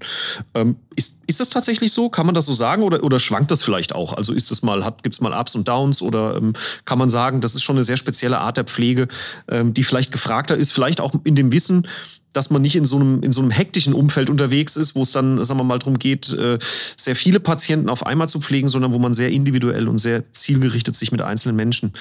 [0.53, 2.09] Ähm, ist, ist das tatsächlich so?
[2.09, 4.13] Kann man das so sagen oder, oder schwankt das vielleicht auch?
[4.13, 6.41] Also ist es mal, gibt es mal Ups und Downs oder
[6.85, 9.07] kann man sagen, das ist schon eine sehr spezielle Art der Pflege,
[9.51, 11.87] die vielleicht gefragt gefragter ist, vielleicht auch in dem Wissen,
[12.33, 15.11] dass man nicht in so einem, in so einem hektischen Umfeld unterwegs ist, wo es
[15.11, 16.59] dann, sagen wir mal, darum geht, äh,
[16.95, 20.95] sehr viele Patienten auf einmal zu pflegen, sondern wo man sehr individuell und sehr zielgerichtet
[20.95, 21.93] sich mit einzelnen Menschen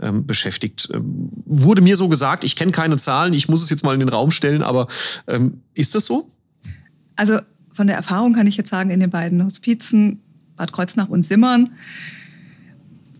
[0.00, 0.88] ähm, beschäftigt.
[0.92, 4.00] Ähm, wurde mir so gesagt, ich kenne keine Zahlen, ich muss es jetzt mal in
[4.00, 4.88] den Raum stellen, aber
[5.28, 6.30] ähm, ist das so?
[7.16, 7.38] Also
[7.74, 10.20] von der Erfahrung kann ich jetzt sagen, in den beiden Hospizen,
[10.56, 11.72] Bad Kreuznach und Simmern,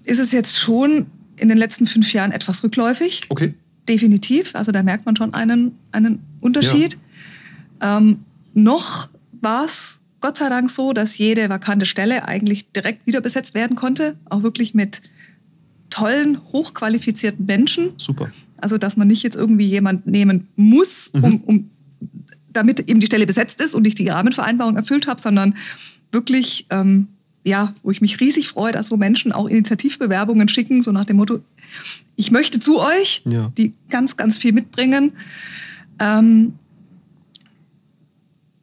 [0.04, 3.26] ist es jetzt schon in den letzten fünf Jahren etwas rückläufig.
[3.28, 3.54] Okay
[3.88, 4.54] definitiv.
[4.54, 6.98] Also da merkt man schon einen, einen Unterschied.
[7.80, 7.98] Ja.
[7.98, 8.24] Ähm,
[8.54, 9.08] noch
[9.40, 13.76] war es Gott sei Dank so, dass jede vakante Stelle eigentlich direkt wieder besetzt werden
[13.76, 14.16] konnte.
[14.30, 15.02] Auch wirklich mit
[15.90, 17.92] tollen, hochqualifizierten Menschen.
[17.98, 18.30] Super.
[18.56, 21.24] Also, dass man nicht jetzt irgendwie jemand nehmen muss, mhm.
[21.24, 21.70] um, um,
[22.54, 25.56] damit eben die Stelle besetzt ist und ich die Rahmenvereinbarung erfüllt habe, sondern
[26.10, 27.08] wirklich ähm,
[27.44, 31.18] ja, wo ich mich riesig freue, dass so Menschen auch Initiativbewerbungen schicken, so nach dem
[31.18, 31.40] Motto,
[32.16, 33.52] ich möchte zu euch, ja.
[33.58, 35.12] die ganz, ganz viel mitbringen.
[36.00, 36.54] Ähm,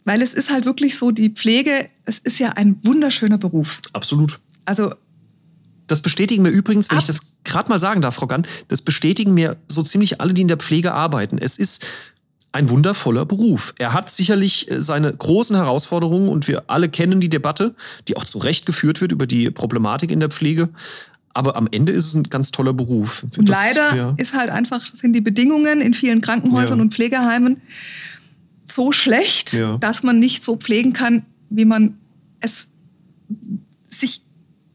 [0.04, 3.82] weil es ist halt wirklich so, die Pflege, es ist ja ein wunderschöner Beruf.
[3.94, 4.40] Absolut.
[4.66, 4.96] Also
[5.86, 9.34] das bestätigen mir übrigens, wenn ich das gerade mal sagen darf, Frau Gann, das bestätigen
[9.34, 11.38] mir so ziemlich alle, die in der Pflege arbeiten.
[11.38, 11.86] Es ist
[12.52, 13.74] ein wundervoller Beruf.
[13.78, 17.76] Er hat sicherlich äh, seine großen Herausforderungen und wir alle kennen die Debatte,
[18.08, 20.70] die auch zu Recht geführt wird über die Problematik in der Pflege.
[21.34, 23.26] Aber am Ende ist es ein ganz toller Beruf.
[23.38, 24.14] Und das, leider ja.
[24.18, 26.84] ist halt einfach, sind die Bedingungen in vielen Krankenhäusern ja.
[26.84, 27.62] und Pflegeheimen
[28.66, 29.78] so schlecht, ja.
[29.78, 31.98] dass man nicht so pflegen kann, wie man
[32.42, 32.68] es
[33.90, 34.24] sich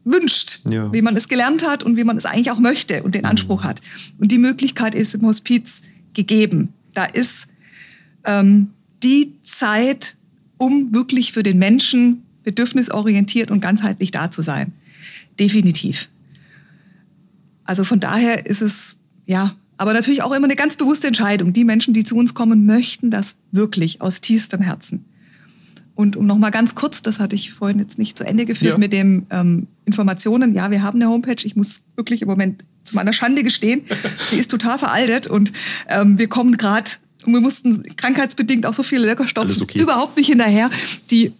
[0.03, 3.23] wünscht, wie man es gelernt hat und wie man es eigentlich auch möchte und den
[3.23, 3.29] mhm.
[3.29, 3.81] Anspruch hat.
[4.17, 5.81] Und die Möglichkeit ist im Hospiz
[6.13, 6.73] gegeben.
[6.93, 7.47] Da ist
[8.27, 8.69] ähm,
[9.01, 10.15] die Zeit,
[10.57, 14.73] um wirklich für den Menschen bedürfnisorientiert und ganzheitlich da zu sein.
[15.39, 16.09] Definitiv.
[17.63, 21.53] Also von daher ist es, ja, aber natürlich auch immer eine ganz bewusste Entscheidung.
[21.53, 25.05] Die Menschen, die zu uns kommen, möchten das wirklich aus tiefstem Herzen.
[25.93, 28.73] Und um noch mal ganz kurz, das hatte ich vorhin jetzt nicht zu Ende geführt
[28.73, 28.77] ja.
[28.77, 30.53] mit den ähm, Informationen.
[30.53, 31.43] Ja, wir haben eine Homepage.
[31.43, 33.81] Ich muss wirklich im Moment zu meiner Schande gestehen,
[34.31, 35.51] die ist total veraltet und
[35.89, 36.91] ähm, wir kommen gerade
[37.27, 39.79] Und wir mussten krankheitsbedingt auch so viele Leckerstoffe okay.
[39.79, 40.69] überhaupt nicht hinterher,
[41.11, 41.33] die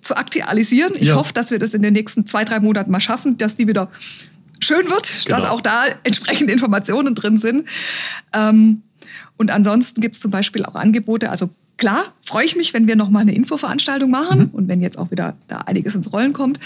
[0.00, 0.92] zu aktualisieren.
[0.96, 1.14] Ich Ja.
[1.14, 3.90] hoffe, dass wir das in den nächsten zwei, drei Monaten mal schaffen, dass die wieder
[4.58, 5.36] schön wird, Genau.
[5.40, 7.64] dass auch da entsprechende Informationen drin sind.
[8.34, 8.82] Ähm,
[9.36, 12.96] und ansonsten gibt es zum Beispiel auch Angebote, also klar, freue ich mich, wenn wir
[12.96, 16.58] nochmal eine Infoveranstaltung machen und wenn jetzt auch wieder da einiges ins Rollen kommt.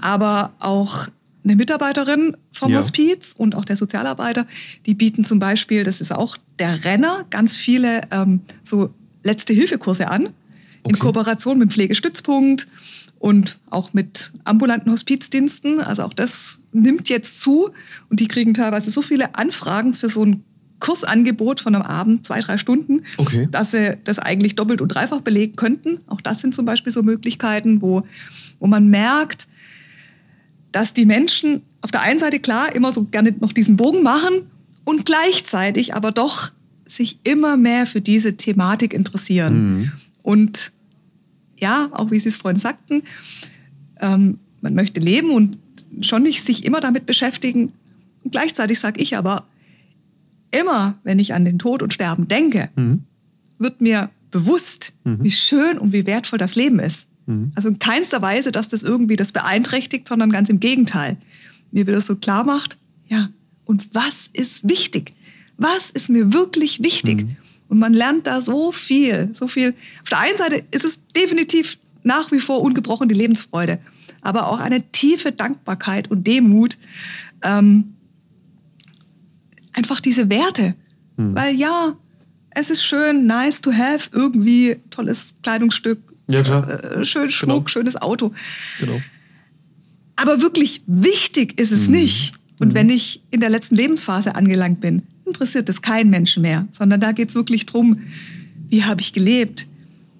[0.00, 1.08] Aber auch
[1.48, 2.78] eine Mitarbeiterin vom Ja.
[2.78, 4.46] Hospiz und auch der Sozialarbeiter,
[4.86, 8.90] die bieten zum Beispiel, das ist auch der Renner, ganz viele ähm, so
[9.24, 10.26] Letzte-Hilfe-Kurse an.
[10.26, 10.32] In
[10.94, 10.98] Okay.
[11.00, 12.68] Kooperation mit dem Pflegestützpunkt
[13.18, 15.80] und auch mit ambulanten Hospizdiensten.
[15.80, 17.70] Also auch das nimmt jetzt zu
[18.10, 20.44] und die kriegen teilweise so viele Anfragen für so ein
[20.80, 23.48] Kursangebot von einem Abend, zwei, drei Stunden, Okay.
[23.50, 25.98] dass sie das eigentlich doppelt und dreifach belegen könnten.
[26.06, 28.04] Auch das sind zum Beispiel so Möglichkeiten, wo,
[28.60, 29.48] wo man merkt,
[30.72, 34.42] dass die Menschen auf der einen Seite klar immer so gerne noch diesen Bogen machen
[34.84, 36.50] und gleichzeitig aber doch
[36.86, 39.78] sich immer mehr für diese Thematik interessieren.
[39.78, 39.92] Mhm.
[40.22, 40.72] Und
[41.58, 43.02] ja, auch wie Sie es vorhin sagten,
[44.00, 45.58] ähm, man möchte leben und
[46.00, 47.72] schon nicht sich immer damit beschäftigen.
[48.24, 49.46] Und gleichzeitig sage ich aber,
[50.50, 53.04] immer wenn ich an den Tod und Sterben denke, Mhm.
[53.58, 55.18] wird mir bewusst, Mhm.
[55.22, 57.07] wie schön und wie wertvoll das Leben ist.
[57.28, 57.52] Mhm.
[57.54, 61.18] Also in keinster Weise, dass das irgendwie das beeinträchtigt, sondern ganz im Gegenteil.
[61.70, 63.28] Mir wird das so klar macht, ja,
[63.64, 65.12] und was ist wichtig?
[65.58, 67.22] Was ist mir wirklich wichtig?
[67.22, 67.36] Mhm.
[67.68, 69.74] Und man lernt da so viel, so viel.
[70.02, 73.78] Auf der einen Seite ist es definitiv nach wie vor ungebrochen die Lebensfreude,
[74.22, 76.78] aber auch eine tiefe Dankbarkeit und Demut.
[77.42, 77.94] Ähm,
[79.74, 80.74] einfach diese Werte.
[81.18, 81.34] Mhm.
[81.34, 81.94] Weil ja,
[82.50, 86.68] es ist schön, nice to have, irgendwie tolles Kleidungsstück, Ja, klar.
[86.68, 87.68] äh, schön Schmuck, Genau.
[87.68, 88.32] schönes Auto.
[88.80, 89.00] Genau.
[90.16, 91.94] Aber wirklich wichtig ist es Mhm.
[91.94, 92.34] nicht.
[92.60, 97.00] Und wenn ich in der letzten Lebensphase angelangt bin, interessiert es keinen Menschen mehr, sondern
[97.00, 98.00] da geht es wirklich drum,
[98.68, 99.66] wie habe ich gelebt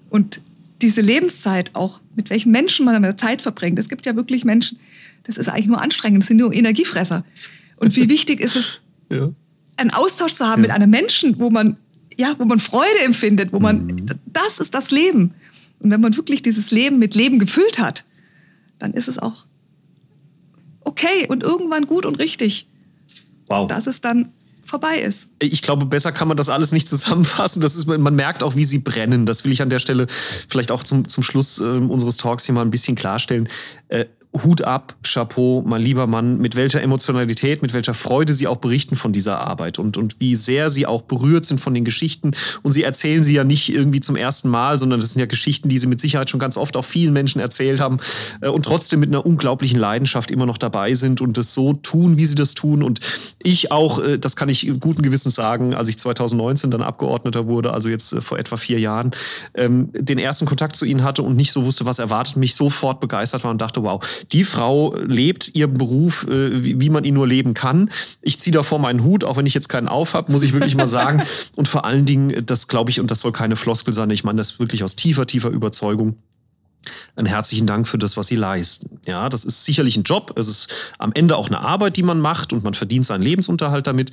[0.09, 0.39] und
[0.81, 3.77] diese Lebenszeit auch, mit welchen Menschen man damit Zeit verbringt.
[3.77, 4.79] Es gibt ja wirklich Menschen,
[5.23, 7.25] das ist eigentlich nur anstrengend, das sind nur Energiefresser.
[7.75, 8.79] Und wie wichtig ist es,
[9.11, 9.29] Ja.
[9.75, 10.67] einen Austausch zu haben Ja.
[10.69, 11.75] mit einem Menschen, wo man,
[12.17, 15.31] ja, wo man Freude empfindet, wo man, das ist das Leben.
[15.79, 18.03] Und wenn man wirklich dieses Leben mit Leben gefüllt hat,
[18.79, 19.45] dann ist es auch
[20.81, 22.67] okay und irgendwann gut und richtig,
[23.47, 23.67] Wow.
[23.67, 24.31] dass es dann
[24.63, 25.27] vorbei ist.
[25.39, 27.61] Ich glaube, besser kann man das alles nicht zusammenfassen.
[27.61, 29.25] Das ist, man merkt auch, wie sie brennen.
[29.25, 30.05] Das will ich an der Stelle
[30.47, 33.49] vielleicht auch zum, zum Schluss äh, unseres Talks hier mal ein bisschen klarstellen.
[33.87, 38.57] Äh, Hut ab, Chapeau, mein lieber Mann, mit welcher Emotionalität, mit welcher Freude Sie auch
[38.57, 42.31] berichten von dieser Arbeit und, und wie sehr Sie auch berührt sind von den Geschichten.
[42.61, 45.67] Und Sie erzählen sie ja nicht irgendwie zum ersten Mal, sondern das sind ja Geschichten,
[45.67, 47.97] die Sie mit Sicherheit schon ganz oft auch vielen Menschen erzählt haben
[48.41, 52.17] äh, und trotzdem mit einer unglaublichen Leidenschaft immer noch dabei sind und das so tun,
[52.17, 52.83] wie Sie das tun.
[52.83, 52.99] Und
[53.41, 57.73] ich auch, äh, das kann ich guten Gewissens sagen, als ich 2019 dann Abgeordneter wurde,
[57.73, 59.09] also jetzt äh, vor etwa vier Jahren,
[59.55, 62.99] ähm, den ersten Kontakt zu Ihnen hatte und nicht so wusste, was erwartet, mich sofort
[62.99, 63.99] begeistert war und dachte, wow,
[64.31, 67.89] die Frau lebt ihren Beruf, äh, wie, wie man ihn nur leben kann.
[68.21, 70.75] Ich ziehe davor meinen Hut, auch wenn ich jetzt keinen auf habe, muss ich wirklich
[70.75, 71.23] mal sagen.
[71.55, 74.37] Und vor allen Dingen, das glaube ich, und das soll keine Floskel sein, ich meine
[74.37, 76.15] das wirklich aus tiefer, tiefer Überzeugung.
[77.15, 78.99] Einen herzlichen Dank für das, was Sie leisten.
[79.05, 80.33] Ja, das ist sicherlich ein Job.
[80.37, 80.67] Es ist
[80.97, 84.11] am Ende auch eine Arbeit, die man macht und man verdient seinen Lebensunterhalt damit.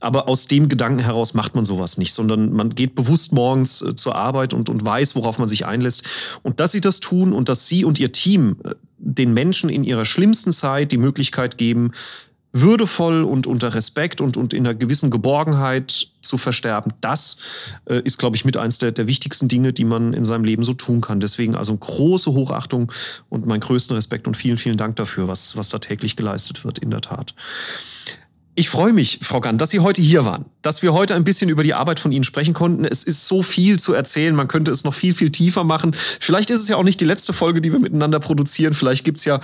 [0.00, 3.94] Aber aus dem Gedanken heraus macht man sowas nicht, sondern man geht bewusst morgens äh,
[3.94, 6.02] zur Arbeit und, und weiß, worauf man sich einlässt.
[6.42, 9.84] Und dass Sie das tun und dass Sie und Ihr Team äh, den Menschen in
[9.84, 11.92] ihrer schlimmsten Zeit die Möglichkeit geben,
[12.54, 17.36] würdevoll und unter Respekt und, und in einer gewissen Geborgenheit zu versterben, das
[17.86, 20.62] äh, ist, glaube ich, mit eins der, der wichtigsten Dinge, die man in seinem Leben
[20.62, 21.18] so tun kann.
[21.18, 22.92] Deswegen also große Hochachtung
[23.28, 26.78] und meinen größten Respekt und vielen, vielen Dank dafür, was, was da täglich geleistet wird,
[26.78, 27.34] in der Tat.
[28.56, 31.50] Ich freue mich, Frau Gann, dass Sie heute hier waren, dass wir heute ein bisschen
[31.50, 32.84] über die Arbeit von Ihnen sprechen konnten.
[32.84, 35.90] Es ist so viel zu erzählen, man könnte es noch viel, viel tiefer machen.
[36.20, 38.72] Vielleicht ist es ja auch nicht die letzte Folge, die wir miteinander produzieren.
[38.72, 39.40] Vielleicht gibt es ja,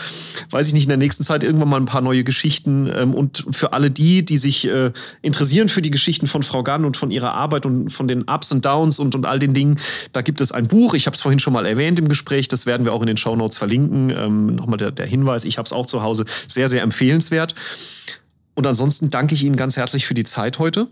[0.50, 2.88] weiß ich nicht, in der nächsten Zeit irgendwann mal ein paar neue Geschichten.
[2.94, 4.92] Ähm, Und für alle die, die sich äh,
[5.22, 8.52] interessieren für die Geschichten von Frau Gann und von ihrer Arbeit und von den Ups
[8.52, 9.80] und Downs und, und all den Dingen,
[10.12, 10.94] da gibt es ein Buch.
[10.94, 12.46] Ich habe es vorhin schon mal erwähnt im Gespräch.
[12.46, 14.11] Das werden wir auch in den Shownotes verlinken.
[14.11, 16.26] Ähm, Nochmal der, der Hinweis, ich habe es auch zu Hause.
[16.46, 17.56] Sehr, sehr empfehlenswert.
[18.55, 20.88] Und ansonsten danke ich Ihnen ganz herzlich für die Zeit heute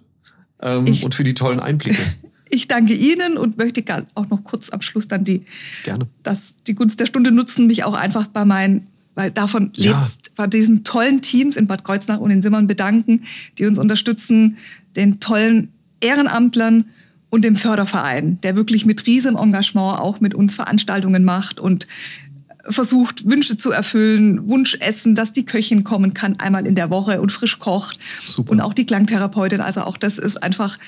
[0.60, 2.02] ähm, Ich- und für die tollen Einblicke.
[2.50, 3.84] Ich danke Ihnen und möchte
[4.14, 5.42] auch noch kurz am Schluss dann die,
[5.84, 6.06] Gerne.
[6.22, 10.00] das, die Gunst der Stunde nutzen, mich auch einfach bei meinen, weil davon Ja.
[10.00, 13.24] lebt, bei diesen tollen Teams in Bad Kreuznach und in Simmern bedanken,
[13.58, 14.56] die uns unterstützen,
[14.96, 15.68] den tollen
[16.00, 16.86] Ehrenamtlern
[17.28, 21.86] und dem Förderverein, der wirklich mit riesem Engagement auch mit uns Veranstaltungen macht und
[22.70, 27.32] versucht, Wünsche zu erfüllen, Wunschessen, dass die Köchin kommen kann einmal in der Woche und
[27.32, 27.98] frisch kocht.
[28.22, 28.52] Super.
[28.52, 29.60] Und auch die Klangtherapeutin.
[29.60, 30.78] Also auch das ist einfach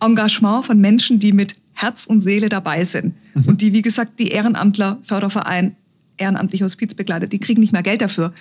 [0.00, 3.14] Engagement von Menschen, die mit Herz und Seele dabei sind.
[3.34, 3.44] Mhm.
[3.44, 5.76] Und die, wie gesagt, die Ehrenamtler, Förderverein,
[6.16, 8.32] ehrenamtliche Hospizbegleiter, die kriegen nicht mehr Geld dafür.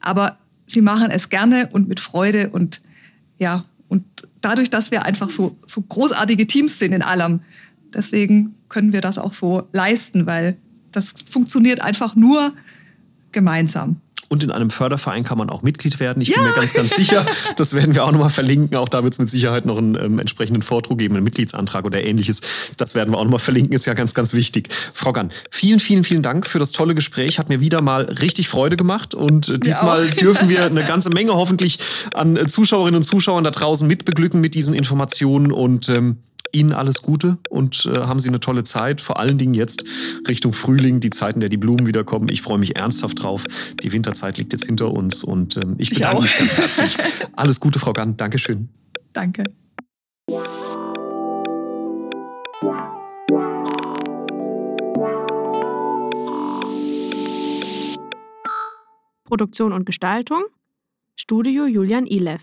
[0.00, 2.82] Aber sie machen es gerne und mit Freude und
[3.38, 4.04] ja, und
[4.40, 7.40] dadurch, dass wir einfach so, so großartige Teams sind in allem,
[7.94, 10.56] deswegen können wir das auch so leisten, weil
[10.92, 12.52] das funktioniert einfach nur
[13.32, 14.00] gemeinsam.
[14.28, 16.20] Und in einem Förderverein kann man auch Mitglied werden.
[16.20, 16.36] Ich ja.
[16.36, 17.24] bin mir ganz, ganz sicher.
[17.56, 18.76] Das werden wir auch nochmal verlinken.
[18.76, 22.02] Auch da wird es mit Sicherheit noch einen ähm, entsprechenden Vordruck geben, einen Mitgliedsantrag oder
[22.02, 22.40] ähnliches.
[22.76, 24.68] Das werden wir auch nochmal verlinken, ist ja ganz, ganz wichtig.
[24.94, 27.38] Frau Gann, vielen, vielen, vielen Dank für das tolle Gespräch.
[27.38, 29.14] Hat mir wieder mal richtig Freude gemacht.
[29.14, 31.78] Und äh, diesmal dürfen wir eine ganze Menge hoffentlich
[32.14, 35.52] an äh, Zuschauerinnen und Zuschauern da draußen mitbeglücken mit diesen Informationen.
[35.52, 36.18] Und ähm,
[36.56, 39.00] Ihnen alles Gute und äh, haben Sie eine tolle Zeit.
[39.00, 39.84] Vor allen Dingen jetzt
[40.26, 42.28] Richtung Frühling, die Zeiten, der die Blumen wiederkommen.
[42.28, 43.44] Ich freue mich ernsthaft drauf.
[43.82, 46.96] Die Winterzeit liegt jetzt hinter uns und ähm, ich bedanke ich mich ganz herzlich.
[47.36, 48.16] Alles Gute, Frau Gann.
[48.16, 48.68] Dankeschön.
[49.12, 49.44] Danke.
[59.24, 60.44] Produktion und Gestaltung
[61.16, 62.42] Studio Julian Ilev